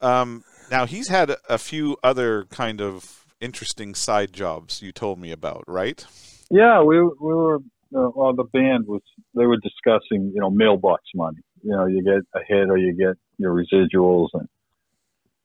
um, 0.00 0.44
now 0.70 0.86
he's 0.86 1.08
had 1.08 1.30
a- 1.30 1.38
a 1.48 1.58
few 1.58 1.96
other 2.02 2.44
kind 2.50 2.80
of 2.80 3.24
interesting 3.40 3.94
side 3.94 4.32
jobs 4.32 4.82
you 4.82 4.92
told 4.92 5.18
me 5.18 5.30
about, 5.32 5.64
right? 5.66 6.04
Yeah, 6.50 6.82
we 6.82 7.00
we 7.02 7.10
were 7.20 7.56
uh, 7.56 8.10
well. 8.14 8.34
The 8.34 8.44
band 8.44 8.86
was 8.86 9.02
they 9.34 9.46
were 9.46 9.58
discussing 9.58 10.32
you 10.34 10.40
know 10.40 10.50
mailbox 10.50 11.02
money. 11.14 11.38
You 11.62 11.72
know, 11.72 11.86
you 11.86 12.02
get 12.02 12.22
a 12.34 12.44
hit 12.46 12.68
or 12.70 12.78
you 12.78 12.94
get 12.94 13.16
your 13.38 13.52
residuals 13.54 14.28
and 14.34 14.48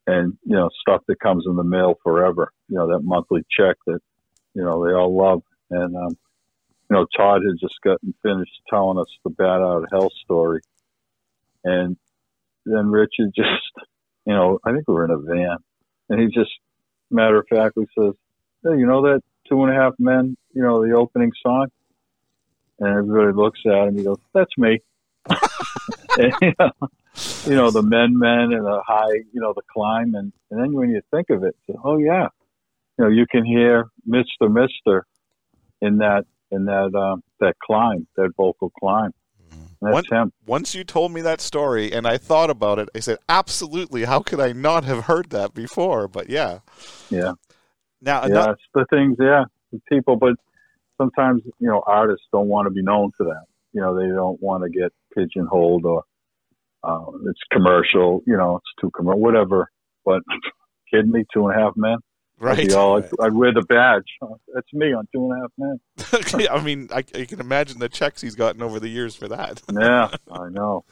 and 0.07 0.37
you 0.43 0.55
know 0.55 0.69
stuff 0.81 1.01
that 1.07 1.19
comes 1.19 1.45
in 1.47 1.55
the 1.55 1.63
mail 1.63 1.95
forever. 2.03 2.51
You 2.67 2.77
know 2.77 2.87
that 2.87 3.01
monthly 3.03 3.41
check 3.49 3.77
that 3.87 3.99
you 4.53 4.63
know 4.63 4.85
they 4.85 4.93
all 4.93 5.15
love. 5.15 5.43
And 5.69 5.95
um, 5.95 6.17
you 6.89 6.95
know 6.95 7.05
Todd 7.15 7.41
had 7.47 7.59
just 7.59 7.79
gotten 7.83 8.13
finished 8.21 8.61
telling 8.69 8.99
us 8.99 9.07
the 9.23 9.29
Bat 9.29 9.61
Out 9.61 9.83
of 9.83 9.85
Hell 9.91 10.09
story, 10.23 10.61
and 11.63 11.97
then 12.65 12.87
Richard 12.87 13.31
just 13.35 13.87
you 14.25 14.33
know 14.33 14.59
I 14.65 14.71
think 14.71 14.87
we 14.87 14.93
were 14.93 15.05
in 15.05 15.11
a 15.11 15.19
van, 15.19 15.57
and 16.09 16.19
he 16.19 16.27
just 16.27 16.51
matter 17.09 17.39
of 17.39 17.47
factly 17.49 17.85
says, 17.97 18.13
"Hey, 18.63 18.77
you 18.77 18.85
know 18.85 19.03
that 19.03 19.21
Two 19.47 19.63
and 19.63 19.75
a 19.75 19.79
Half 19.79 19.93
Men, 19.99 20.37
you 20.53 20.61
know, 20.61 20.85
the 20.85 20.93
opening 20.93 21.31
song. 21.41 21.67
And 22.79 22.89
everybody 22.89 23.33
looks 23.33 23.59
at 23.65 23.87
him. 23.87 23.97
He 23.97 24.03
goes, 24.03 24.19
"That's 24.33 24.57
me." 24.57 24.79
and, 25.29 26.33
you, 26.41 26.53
know, 26.59 26.71
you 27.45 27.55
know, 27.55 27.71
the 27.71 27.81
men, 27.81 28.17
men, 28.17 28.53
and 28.53 28.65
the 28.65 28.81
high, 28.85 29.13
you 29.31 29.41
know, 29.41 29.53
the 29.53 29.61
climb, 29.71 30.15
and 30.15 30.31
and 30.51 30.61
then 30.61 30.73
when 30.73 30.89
you 30.89 31.01
think 31.11 31.29
of 31.29 31.43
it, 31.43 31.55
oh 31.83 31.97
yeah, 31.97 32.27
you 32.97 33.05
know, 33.05 33.09
you 33.09 33.25
can 33.29 33.45
hear 33.45 33.85
Mister 34.05 34.49
Mister 34.49 35.05
in 35.81 35.97
that 35.97 36.25
in 36.51 36.65
that 36.65 36.93
um, 36.95 37.23
that 37.39 37.55
climb, 37.59 38.07
that 38.15 38.31
vocal 38.37 38.71
climb. 38.79 39.11
And 39.81 39.93
that's 39.93 40.09
him. 40.09 40.31
once 40.45 40.73
you 40.73 40.83
told 40.83 41.11
me 41.11 41.21
that 41.21 41.41
story 41.41 41.91
and 41.91 42.07
I 42.07 42.17
thought 42.17 42.49
about 42.49 42.79
it, 42.79 42.87
I 42.95 42.99
said, 42.99 43.17
absolutely. 43.27 44.05
How 44.05 44.19
could 44.19 44.39
I 44.39 44.53
not 44.53 44.85
have 44.85 45.05
heard 45.05 45.29
that 45.31 45.53
before? 45.53 46.07
But 46.07 46.29
yeah. 46.29 46.59
Yeah. 47.09 47.33
Now, 48.01 48.25
yeah, 48.25 48.43
ano- 48.43 48.51
it's 48.51 48.61
the 48.73 48.85
things, 48.89 49.17
yeah, 49.19 49.43
the 49.71 49.81
people, 49.89 50.15
but 50.15 50.35
sometimes, 50.97 51.41
you 51.59 51.67
know, 51.67 51.83
artists 51.85 52.25
don't 52.31 52.47
want 52.47 52.67
to 52.67 52.71
be 52.71 52.81
known 52.81 53.11
for 53.17 53.25
that. 53.25 53.43
You 53.73 53.81
know, 53.81 53.95
they 53.97 54.07
don't 54.07 54.41
want 54.41 54.63
to 54.63 54.69
get 54.69 54.93
pigeonholed 55.15 55.85
or 55.85 56.03
uh, 56.83 57.05
it's 57.29 57.39
commercial, 57.51 58.21
you 58.25 58.37
know, 58.37 58.57
it's 58.57 58.81
too 58.81 58.91
commercial, 58.95 59.21
whatever. 59.21 59.69
But 60.05 60.21
kidding 60.91 61.11
me, 61.11 61.25
two 61.33 61.47
and 61.47 61.59
a 61.59 61.61
half 61.61 61.73
men. 61.75 61.97
I'd, 62.41 62.45
right. 62.45 62.73
all, 62.73 62.97
I'd, 62.97 63.09
I'd 63.21 63.33
wear 63.33 63.53
the 63.53 63.61
badge. 63.61 64.03
That's 64.53 64.73
me 64.73 64.93
on 64.93 65.07
two 65.13 65.31
and 65.31 65.33
a 65.33 65.41
half 65.41 65.51
men. 65.57 66.47
I 66.49 66.61
mean, 66.61 66.89
I, 66.91 66.97
I 66.97 67.25
can 67.25 67.39
imagine 67.39 67.79
the 67.79 67.89
checks 67.89 68.21
he's 68.21 68.35
gotten 68.35 68.61
over 68.61 68.79
the 68.79 68.89
years 68.89 69.15
for 69.15 69.27
that. 69.29 69.61
Yeah, 69.73 70.09
I 70.31 70.49
know. 70.49 70.85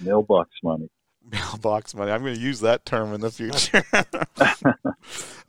Mailbox 0.00 0.50
money. 0.62 0.88
Mailbox 1.30 1.94
money. 1.94 2.10
I'm 2.10 2.22
going 2.22 2.34
to 2.34 2.40
use 2.40 2.60
that 2.60 2.86
term 2.86 3.12
in 3.12 3.20
the 3.20 3.30
future. 3.30 3.84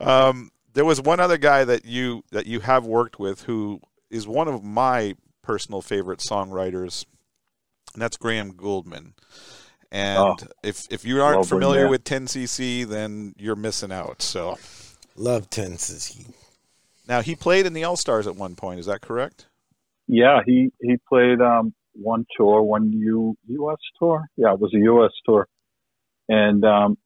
um, 0.00 0.50
there 0.74 0.84
was 0.84 1.00
one 1.00 1.20
other 1.20 1.38
guy 1.38 1.64
that 1.64 1.84
you 1.84 2.22
that 2.30 2.46
you 2.46 2.60
have 2.60 2.86
worked 2.86 3.18
with 3.18 3.42
who 3.44 3.80
is 4.10 4.28
one 4.28 4.46
of 4.46 4.62
my 4.62 5.16
personal 5.42 5.80
favorite 5.80 6.20
songwriters, 6.20 7.06
and 7.92 8.02
that's 8.02 8.16
Graham 8.16 8.52
Gouldman. 8.52 9.12
And 9.92 10.18
Oh. 10.18 10.36
if 10.62 10.86
if 10.90 11.04
you 11.04 11.20
aren't 11.22 11.46
familiar 11.46 11.88
with 11.88 12.04
10cc, 12.04 12.84
then 12.84 13.34
you're 13.38 13.56
missing 13.56 13.90
out. 13.92 14.22
So 14.22 14.56
Love 15.16 15.50
10cc. 15.50 16.32
Now 17.08 17.20
he 17.22 17.34
played 17.34 17.66
in 17.66 17.72
the 17.72 17.84
All 17.84 17.96
Stars 17.96 18.26
at 18.26 18.36
one 18.36 18.54
point. 18.54 18.78
Is 18.80 18.86
that 18.86 19.00
correct? 19.00 19.46
Yeah, 20.06 20.40
he 20.46 20.70
he 20.80 20.96
played 21.08 21.40
um, 21.40 21.74
one 21.92 22.24
tour, 22.36 22.62
one 22.62 22.92
U 22.92 23.36
U.S. 23.48 23.78
tour. 23.98 24.26
Yeah, 24.36 24.52
it 24.54 24.60
was 24.60 24.72
a 24.74 24.78
U.S. 24.78 25.12
tour, 25.24 25.46
and 26.28 26.64
um, 26.64 26.98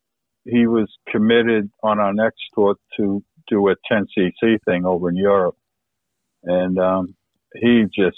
he 0.45 0.67
was 0.67 0.91
committed 1.11 1.71
on 1.83 1.99
our 1.99 2.13
next 2.13 2.41
tour 2.55 2.77
to 2.99 3.23
do 3.49 3.69
a 3.69 3.75
10cc 3.91 4.59
thing 4.65 4.85
over 4.87 5.09
in 5.11 5.17
Europe, 5.17 5.57
and 6.45 6.79
um, 6.79 7.15
he 7.55 7.85
just 7.95 8.17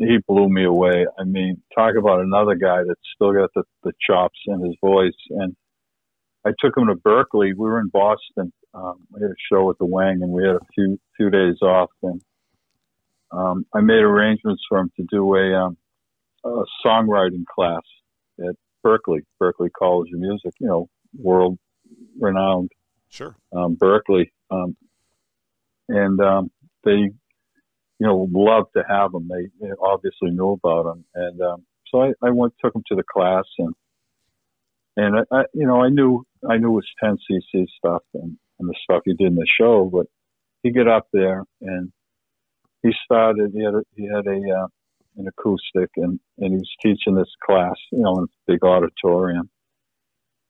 he 0.00 0.18
blew 0.26 0.48
me 0.48 0.64
away. 0.64 1.06
I 1.18 1.24
mean, 1.24 1.62
talk 1.74 1.94
about 1.98 2.20
another 2.20 2.54
guy 2.54 2.78
that's 2.86 3.00
still 3.14 3.32
got 3.32 3.50
the, 3.54 3.64
the 3.82 3.92
chops 4.00 4.38
in 4.46 4.60
his 4.64 4.74
voice. 4.80 5.12
And 5.30 5.54
I 6.44 6.50
took 6.58 6.76
him 6.76 6.86
to 6.86 6.94
Berklee. 6.94 7.54
We 7.54 7.54
were 7.54 7.80
in 7.80 7.88
Boston. 7.88 8.52
Um, 8.72 9.06
we 9.10 9.20
had 9.20 9.30
a 9.30 9.42
show 9.52 9.68
at 9.68 9.78
the 9.78 9.84
Wang, 9.84 10.20
and 10.22 10.32
we 10.32 10.42
had 10.44 10.56
a 10.56 10.66
few 10.74 10.98
few 11.16 11.28
days 11.28 11.60
off. 11.60 11.90
And 12.02 12.22
um, 13.30 13.66
I 13.74 13.80
made 13.80 14.00
arrangements 14.00 14.62
for 14.68 14.78
him 14.78 14.90
to 14.96 15.04
do 15.10 15.34
a, 15.34 15.66
um, 15.66 15.76
a 16.44 16.62
songwriting 16.84 17.44
class 17.46 17.82
at 18.38 18.54
Berklee, 18.84 19.24
Berklee 19.40 19.70
College 19.78 20.10
of 20.14 20.20
Music. 20.20 20.52
You 20.60 20.68
know, 20.68 20.88
world 21.18 21.58
renowned. 22.18 22.70
Sure. 23.10 23.36
Um, 23.52 23.76
Berklee, 23.76 24.30
um, 24.50 24.76
and 25.88 26.20
um, 26.20 26.50
they 26.84 27.10
you 28.00 28.06
know, 28.06 28.26
love 28.32 28.64
to 28.74 28.82
have 28.88 29.12
him. 29.12 29.28
They, 29.28 29.48
they 29.60 29.72
obviously 29.80 30.30
knew 30.30 30.52
about 30.52 30.90
him, 30.90 31.04
and 31.14 31.40
um, 31.42 31.66
so 31.88 32.02
I, 32.02 32.12
I 32.22 32.30
went 32.30 32.54
took 32.64 32.74
him 32.74 32.82
to 32.88 32.96
the 32.96 33.02
class, 33.02 33.44
and 33.58 33.74
and 34.96 35.18
I, 35.18 35.36
I 35.36 35.42
you 35.52 35.66
know 35.66 35.82
I 35.82 35.90
knew 35.90 36.24
I 36.48 36.56
knew 36.56 36.76
his 36.76 36.88
10 37.04 37.18
cc 37.30 37.66
stuff 37.76 38.02
and, 38.14 38.38
and 38.58 38.68
the 38.68 38.74
stuff 38.82 39.02
he 39.04 39.12
did 39.12 39.28
in 39.28 39.34
the 39.34 39.46
show, 39.60 39.90
but 39.92 40.06
he 40.62 40.72
got 40.72 40.88
up 40.88 41.08
there 41.12 41.44
and 41.60 41.92
he 42.82 42.90
started. 43.04 43.52
He 43.54 43.62
had 43.62 43.74
a, 43.74 43.82
he 43.94 44.04
had 44.06 44.26
a 44.26 44.62
uh, 44.62 44.66
an 45.18 45.28
acoustic, 45.28 45.90
and 45.96 46.18
and 46.38 46.52
he 46.52 46.56
was 46.56 46.76
teaching 46.82 47.14
this 47.14 47.32
class, 47.44 47.76
you 47.92 48.00
know, 48.00 48.18
in 48.18 48.24
a 48.24 48.52
big 48.52 48.64
auditorium. 48.64 49.50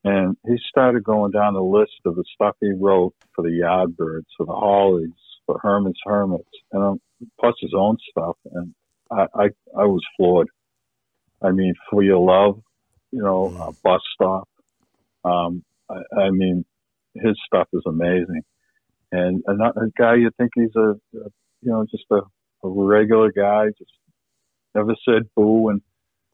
And 0.04 0.36
he 0.46 0.56
started 0.68 1.02
going 1.02 1.32
down 1.32 1.54
the 1.54 1.60
list 1.60 2.00
of 2.06 2.14
the 2.14 2.24
stuff 2.32 2.54
he 2.60 2.72
wrote 2.72 3.14
for 3.34 3.42
the 3.42 3.50
Yardbirds, 3.50 4.24
for 4.36 4.46
the 4.46 4.52
Hollies, 4.52 5.10
for 5.46 5.58
Herman's 5.60 5.98
Hermits, 6.06 6.48
and 6.72 6.82
I'm 6.82 7.00
plus 7.38 7.54
his 7.60 7.72
own 7.76 7.96
stuff, 8.10 8.36
and 8.52 8.74
I 9.10 9.26
I, 9.34 9.44
I 9.76 9.84
was 9.84 10.04
floored. 10.16 10.48
I 11.42 11.50
mean, 11.50 11.74
for 11.90 12.02
your 12.02 12.18
love, 12.18 12.60
you 13.10 13.22
know, 13.22 13.52
mm. 13.54 13.82
bus 13.82 14.02
stop. 14.14 14.48
Um, 15.24 15.64
I, 15.88 16.22
I 16.22 16.30
mean, 16.30 16.64
his 17.14 17.36
stuff 17.46 17.68
is 17.72 17.82
amazing, 17.86 18.42
and 19.12 19.42
a 19.48 19.72
guy 19.98 20.16
you 20.16 20.30
think 20.38 20.52
he's 20.54 20.74
a, 20.76 20.90
a 20.90 21.28
you 21.62 21.70
know 21.70 21.86
just 21.90 22.04
a, 22.10 22.20
a 22.64 22.68
regular 22.68 23.32
guy, 23.32 23.66
just 23.78 23.92
never 24.74 24.94
said 25.04 25.22
boo, 25.36 25.68
and 25.68 25.80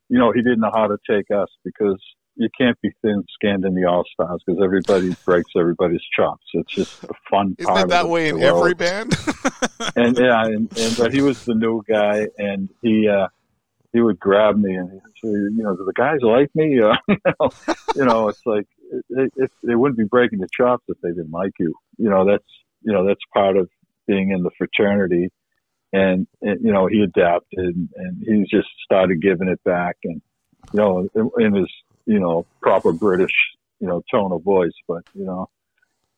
you 0.09 0.19
know 0.19 0.33
he 0.33 0.43
didn't 0.43 0.61
know 0.61 0.73
how 0.75 0.87
to 0.87 0.99
take 1.09 1.31
us 1.31 1.49
because 1.65 2.01
you 2.37 2.49
can't 2.59 2.79
be 2.83 2.91
thin-skinned 3.03 3.65
in 3.65 3.75
the 3.75 3.85
All 3.85 4.05
Stars 4.13 4.43
because 4.47 4.61
everybody 4.63 5.17
breaks 5.25 5.51
everybody's 5.57 6.03
chops. 6.15 6.45
It's 6.55 6.73
just 6.73 7.05
a 7.05 7.15
fun. 7.31 7.57
Isn't 7.59 7.77
it 7.77 7.89
that 7.89 8.09
way 8.09 8.29
in 8.29 8.39
world. 8.41 8.59
every 8.59 8.75
band? 8.75 9.15
and 9.97 10.17
yeah, 10.19 10.45
and, 10.45 10.79
and 10.79 10.97
but 10.97 11.13
he 11.13 11.23
was 11.23 11.45
the 11.45 11.55
new 11.55 11.83
guy, 11.89 12.29
and 12.39 12.69
he 12.83 13.09
uh, 13.09 13.29
he 13.93 14.01
would 14.01 14.19
grab 14.21 14.57
me 14.57 14.75
and 14.75 15.01
say, 15.23 15.29
you 15.29 15.63
know, 15.63 15.75
do 15.75 15.85
the 15.85 15.93
guys 15.95 16.19
like 16.23 16.55
me? 16.55 16.81
Uh, 16.81 16.97
you, 17.09 17.17
know, 17.25 17.51
you 17.97 18.05
know, 18.05 18.29
it's 18.29 18.45
like 18.45 18.67
it, 19.11 19.33
it, 19.37 19.51
they 19.63 19.75
wouldn't 19.75 19.99
be 19.99 20.05
breaking 20.05 20.41
the 20.41 20.49
chops 20.55 20.85
if 20.89 21.01
they 21.03 21.11
didn't 21.11 21.31
like 21.31 21.53
you. 21.59 21.75
You 21.97 22.11
know, 22.11 22.27
that's 22.27 22.45
you 22.83 22.93
know 22.93 23.07
that's 23.07 23.21
part 23.33 23.57
of 23.57 23.69
being 24.07 24.31
in 24.31 24.43
the 24.43 24.51
fraternity. 24.57 25.31
And, 25.93 26.27
and 26.43 26.63
you 26.63 26.73
know, 26.73 26.89
he 26.89 27.01
adapted 27.01 27.59
and, 27.59 27.89
and 27.95 28.19
he 28.21 28.45
just 28.51 28.69
started 28.85 29.23
giving 29.23 29.49
it 29.49 29.63
back 29.65 29.97
and 30.05 30.21
you 30.73 30.81
know, 30.81 31.09
in, 31.15 31.31
in 31.39 31.55
his 31.55 31.71
you 32.07 32.19
know, 32.19 32.47
proper 32.63 32.93
British, 32.93 33.33
you 33.81 33.87
know, 33.87 34.03
tone 34.11 34.33
of 34.33 34.43
voice. 34.43 34.73
But, 34.89 35.05
you 35.15 35.25
know, 35.25 35.49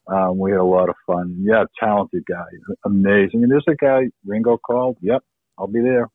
um, 0.07 0.39
we 0.39 0.53
had 0.53 0.61
a 0.61 0.65
lot 0.65 0.89
of 0.89 0.97
fun. 1.07 1.37
Yeah, 1.41 1.65
talented 1.79 2.25
guy, 2.27 2.47
amazing. 2.85 3.43
And 3.43 3.51
there's 3.51 3.65
a 3.69 3.75
guy 3.75 4.09
Ringo 4.25 4.57
called. 4.57 4.97
Yep, 5.01 5.23
I'll 5.59 5.67
be 5.67 5.81
there. 5.81 6.09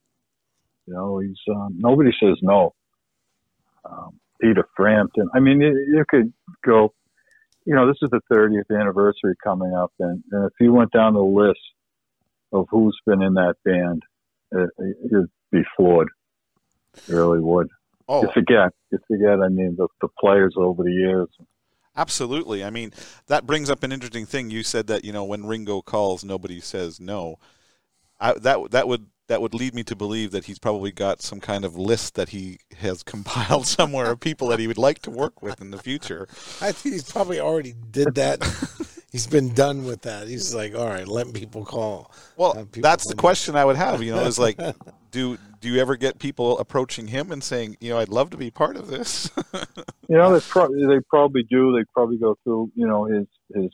You 0.88 0.94
know, 0.94 1.20
he's 1.20 1.38
um, 1.50 1.76
nobody 1.78 2.12
says 2.20 2.38
no. 2.42 2.74
Um, 3.86 4.20
Peter 4.42 4.68
Frampton. 4.76 5.30
I 5.34 5.40
mean, 5.40 5.62
you, 5.62 5.70
you 5.70 6.06
could 6.08 6.34
go. 6.66 6.94
You 7.66 7.76
know, 7.76 7.88
this 7.88 7.98
is 8.02 8.10
the 8.10 8.20
30th 8.30 8.78
anniversary 8.78 9.36
coming 9.42 9.74
up, 9.74 9.94
and, 9.98 10.22
and 10.32 10.46
if 10.48 10.54
you 10.60 10.74
went 10.74 10.92
down 10.92 11.14
the 11.14 11.22
list 11.22 11.62
of 12.52 12.68
who's 12.70 13.00
been 13.06 13.22
in 13.22 13.36
that 13.36 13.56
band, 13.64 14.04
it, 14.52 14.70
you'd 15.10 15.30
be 15.50 15.62
floored. 15.78 16.10
Really 17.08 17.40
would. 17.40 17.70
Oh. 18.08 18.24
You 18.24 18.30
forget. 18.34 18.72
You 18.92 19.00
forget. 19.08 19.40
I 19.42 19.48
mean, 19.50 19.76
the, 19.78 19.88
the 20.02 20.08
players 20.20 20.56
over 20.58 20.84
the 20.84 20.92
years. 20.92 21.30
Absolutely. 21.96 22.64
I 22.64 22.70
mean, 22.70 22.92
that 23.28 23.46
brings 23.46 23.70
up 23.70 23.84
an 23.84 23.92
interesting 23.92 24.26
thing. 24.26 24.50
You 24.50 24.64
said 24.64 24.88
that 24.88 25.06
you 25.06 25.14
know 25.14 25.24
when 25.24 25.46
Ringo 25.46 25.82
calls, 25.82 26.24
nobody 26.24 26.60
says 26.60 27.00
no. 27.00 27.38
I, 28.20 28.34
that 28.34 28.72
that 28.72 28.88
would 28.88 29.06
that 29.28 29.42
would 29.42 29.54
lead 29.54 29.74
me 29.74 29.84
to 29.84 29.96
believe 29.96 30.32
that 30.32 30.46
he's 30.46 30.60
probably 30.60 30.92
got 30.92 31.22
some 31.22 31.40
kind 31.40 31.64
of 31.64 31.78
list 31.78 32.16
that 32.16 32.30
he 32.30 32.60
has 32.78 33.04
compiled 33.14 33.66
somewhere 33.68 34.12
of 34.12 34.20
people 34.20 34.48
that 34.50 34.60
he 34.60 34.68
would 34.68 34.78
like 34.78 35.00
to 35.00 35.12
work 35.12 35.42
with 35.42 35.62
in 35.62 35.72
the 35.72 35.78
future. 35.78 36.28
I 36.62 36.72
think 36.72 36.94
he's 36.94 37.12
probably 37.12 37.40
already 37.40 37.74
did 37.92 38.16
that. 38.16 38.44
he's 39.12 39.28
been 39.28 39.54
done 39.54 39.86
with 39.86 40.02
that. 40.02 40.28
He's 40.28 40.54
like, 40.54 40.76
all 40.76 40.88
right, 40.88 41.08
let 41.08 41.34
people 41.34 41.64
call. 41.64 42.12
Well, 42.36 42.54
people 42.66 42.82
that's 42.82 43.08
the 43.08 43.16
question 43.16 43.56
I 43.56 43.64
would 43.64 43.78
have. 43.78 44.04
You 44.04 44.16
know, 44.16 44.22
is 44.22 44.40
like, 44.40 44.60
do 45.12 45.38
do 45.62 45.70
you 45.70 45.80
ever 45.80 45.96
get 45.96 46.20
people 46.20 46.58
approaching 46.60 47.08
him 47.08 47.32
and 47.32 47.42
saying, 47.42 47.78
you 47.80 47.92
know, 47.92 48.00
I'd 48.00 48.10
love 48.10 48.32
to 48.32 48.38
be 48.38 48.52
part 48.52 48.76
of 48.76 48.88
this? 48.88 49.32
you 49.54 50.18
know, 50.18 50.34
they 50.34 50.42
probably 50.42 50.86
they 50.86 51.00
probably 51.10 51.44
do. 51.44 51.72
They 51.72 51.86
probably 51.94 52.18
go 52.18 52.38
through, 52.44 52.72
you 52.76 52.88
know, 52.88 53.06
his 53.06 53.28
his 53.56 53.72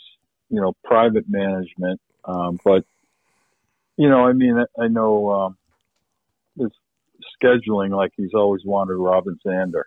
you 0.49 0.62
know 0.62 0.73
private 0.83 1.25
management. 1.27 1.99
Um, 2.25 2.59
but 2.63 2.83
you 3.99 4.07
know, 4.07 4.25
I 4.25 4.31
mean, 4.31 4.57
I, 4.57 4.83
I 4.83 4.88
know 4.88 5.29
um, 5.29 5.57
his 6.57 6.71
scheduling. 7.43 7.89
Like 7.89 8.12
he's 8.15 8.33
always 8.33 8.62
wanted 8.63 8.93
Robin 8.93 9.38
Zander. 9.45 9.83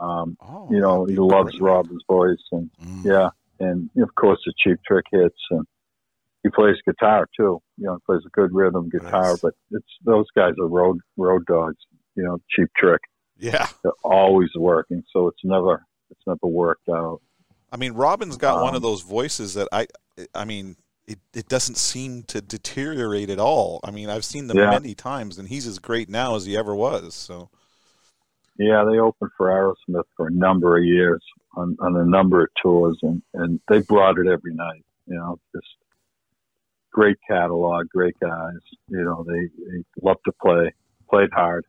Um, 0.00 0.36
oh, 0.42 0.68
you 0.68 0.80
know, 0.80 1.04
he 1.04 1.14
loves. 1.14 1.58
Robin's 1.60 2.02
voice, 2.08 2.42
and 2.50 2.68
mm. 2.84 3.04
yeah, 3.04 3.30
and 3.60 3.88
of 4.02 4.12
course 4.16 4.40
the 4.44 4.52
Cheap 4.58 4.80
Trick 4.84 5.04
hits 5.12 5.38
and 5.50 5.64
he 6.42 6.50
plays 6.50 6.74
guitar 6.84 7.28
too. 7.38 7.62
You 7.78 7.86
know, 7.86 7.94
he 7.94 8.00
plays 8.04 8.22
a 8.26 8.30
good 8.30 8.52
rhythm 8.52 8.88
guitar, 8.88 9.30
nice. 9.30 9.40
but 9.40 9.54
it's 9.70 9.86
those 10.04 10.26
guys 10.34 10.54
are 10.60 10.66
road 10.66 10.98
road 11.16 11.46
dogs. 11.46 11.78
You 12.16 12.24
know, 12.24 12.38
cheap 12.50 12.68
trick. 12.76 13.00
Yeah, 13.38 13.68
they're 13.84 13.92
always 14.02 14.50
working, 14.56 15.04
so 15.12 15.28
it's 15.28 15.44
never 15.44 15.86
it's 16.10 16.20
never 16.26 16.48
worked 16.48 16.88
out. 16.88 17.20
I 17.70 17.76
mean, 17.76 17.92
Robin's 17.92 18.36
got 18.36 18.56
um, 18.56 18.62
one 18.62 18.74
of 18.74 18.82
those 18.82 19.02
voices 19.02 19.54
that 19.54 19.68
I, 19.70 19.86
I 20.34 20.44
mean, 20.44 20.76
it, 21.06 21.18
it 21.34 21.48
doesn't 21.48 21.76
seem 21.76 22.24
to 22.24 22.40
deteriorate 22.40 23.30
at 23.30 23.38
all. 23.38 23.80
I 23.84 23.90
mean, 23.90 24.10
I've 24.10 24.24
seen 24.24 24.46
them 24.48 24.58
yeah. 24.58 24.70
many 24.70 24.94
times, 24.94 25.38
and 25.38 25.48
he's 25.48 25.66
as 25.66 25.78
great 25.78 26.08
now 26.08 26.34
as 26.34 26.44
he 26.44 26.56
ever 26.56 26.74
was. 26.74 27.14
So, 27.14 27.48
yeah, 28.58 28.84
they 28.84 28.98
opened 28.98 29.30
for 29.36 29.46
Aerosmith 29.48 30.04
for 30.16 30.26
a 30.26 30.32
number 30.32 30.76
of 30.76 30.84
years 30.84 31.22
on, 31.56 31.76
on 31.80 31.96
a 31.96 32.04
number 32.04 32.42
of 32.42 32.48
tours, 32.62 32.98
and 33.02 33.22
and 33.34 33.60
they 33.68 33.80
brought 33.80 34.18
it 34.18 34.26
every 34.26 34.54
night. 34.54 34.84
You 35.06 35.14
know, 35.14 35.38
just 35.54 35.68
great 36.96 37.18
catalog, 37.28 37.88
great 37.90 38.18
guys. 38.18 38.58
You 38.88 39.04
know, 39.04 39.24
they, 39.28 39.48
they 39.70 39.84
love 40.02 40.16
to 40.24 40.32
play, 40.42 40.72
played 41.08 41.30
hard. 41.32 41.64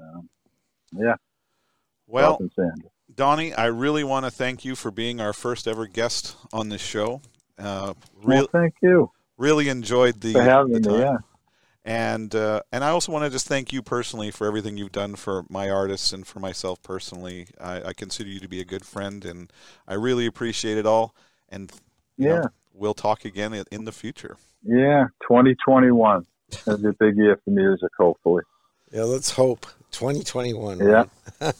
Um, 0.00 0.28
yeah. 0.92 1.14
Well, 2.06 2.38
Donnie, 3.14 3.54
I 3.54 3.66
really 3.66 4.04
want 4.04 4.26
to 4.26 4.30
thank 4.30 4.64
you 4.64 4.74
for 4.74 4.90
being 4.90 5.20
our 5.20 5.32
first 5.32 5.68
ever 5.68 5.86
guest 5.86 6.36
on 6.52 6.68
this 6.68 6.82
show. 6.82 7.22
Uh, 7.58 7.94
re- 8.22 8.36
well, 8.36 8.48
thank 8.52 8.74
you. 8.82 9.10
Really 9.36 9.68
enjoyed 9.68 10.20
the, 10.20 10.32
for 10.32 10.42
having 10.42 10.82
the 10.82 10.90
me. 10.90 10.98
Yeah. 10.98 11.16
And 11.86 12.34
uh, 12.34 12.60
and 12.72 12.82
I 12.82 12.88
also 12.88 13.12
want 13.12 13.24
to 13.24 13.30
just 13.30 13.46
thank 13.46 13.70
you 13.70 13.82
personally 13.82 14.30
for 14.30 14.46
everything 14.46 14.78
you've 14.78 14.92
done 14.92 15.16
for 15.16 15.44
my 15.50 15.68
artists 15.68 16.12
and 16.14 16.26
for 16.26 16.40
myself 16.40 16.82
personally. 16.82 17.48
I, 17.60 17.82
I 17.82 17.92
consider 17.92 18.30
you 18.30 18.40
to 18.40 18.48
be 18.48 18.60
a 18.60 18.64
good 18.64 18.86
friend, 18.86 19.22
and 19.24 19.52
I 19.86 19.94
really 19.94 20.24
appreciate 20.24 20.78
it 20.78 20.86
all. 20.86 21.14
And 21.50 21.70
yeah, 22.16 22.36
know, 22.36 22.48
we'll 22.72 22.94
talk 22.94 23.26
again 23.26 23.64
in 23.70 23.84
the 23.84 23.92
future. 23.92 24.38
Yeah, 24.62 25.08
2021 25.22 26.24
is 26.52 26.66
a 26.66 26.92
big 26.98 27.16
year 27.18 27.38
for 27.44 27.50
music, 27.50 27.90
hopefully. 27.98 28.44
Yeah, 28.90 29.02
let's 29.02 29.30
hope. 29.30 29.66
2021. 29.90 30.78
Yeah. 30.78 31.04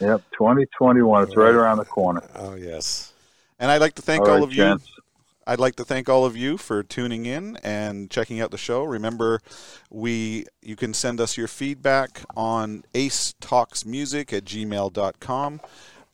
yep, 0.00 0.22
2021. 0.32 1.22
It's 1.22 1.36
right 1.36 1.54
around 1.54 1.78
the 1.78 1.84
corner. 1.84 2.22
Oh, 2.34 2.54
yes. 2.54 3.12
And 3.58 3.70
I'd 3.70 3.80
like 3.80 3.94
to 3.94 4.02
thank 4.02 4.22
all, 4.22 4.28
all 4.28 4.34
right, 4.34 4.42
of 4.42 4.52
you. 4.52 4.78
I'd 5.46 5.60
like 5.60 5.76
to 5.76 5.84
thank 5.84 6.08
all 6.08 6.24
of 6.24 6.36
you 6.36 6.56
for 6.56 6.82
tuning 6.82 7.26
in 7.26 7.56
and 7.64 8.10
checking 8.10 8.40
out 8.40 8.50
the 8.50 8.58
show. 8.58 8.84
Remember, 8.84 9.40
we 9.90 10.46
you 10.62 10.76
can 10.76 10.94
send 10.94 11.20
us 11.20 11.36
your 11.36 11.48
feedback 11.48 12.22
on 12.36 12.84
ace 12.94 13.34
talks 13.40 13.84
music 13.84 14.32
at 14.32 14.44
gmail.com. 14.44 15.60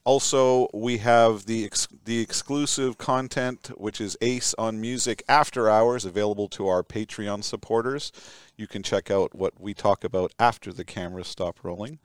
Also, 0.04 0.68
we 0.72 0.98
have 0.98 1.44
the 1.44 1.66
ex- 1.66 1.88
the 2.06 2.20
exclusive 2.20 2.96
content, 2.96 3.70
which 3.76 4.00
is 4.00 4.16
Ace 4.22 4.54
on 4.56 4.80
Music 4.80 5.22
After 5.28 5.68
Hours, 5.68 6.06
available 6.06 6.48
to 6.48 6.66
our 6.66 6.82
Patreon 6.82 7.44
supporters. 7.44 8.10
You 8.56 8.66
can 8.66 8.82
check 8.82 9.10
out 9.10 9.34
what 9.34 9.60
we 9.60 9.74
talk 9.74 10.04
about 10.04 10.32
after 10.38 10.72
the 10.72 10.84
cameras 10.84 11.28
stop 11.28 11.62
rolling. 11.62 11.98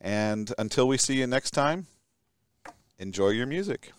And 0.00 0.54
until 0.56 0.88
we 0.88 0.96
see 0.96 1.16
you 1.16 1.26
next 1.26 1.50
time, 1.50 1.86
enjoy 2.98 3.28
your 3.28 3.46
music. 3.46 3.92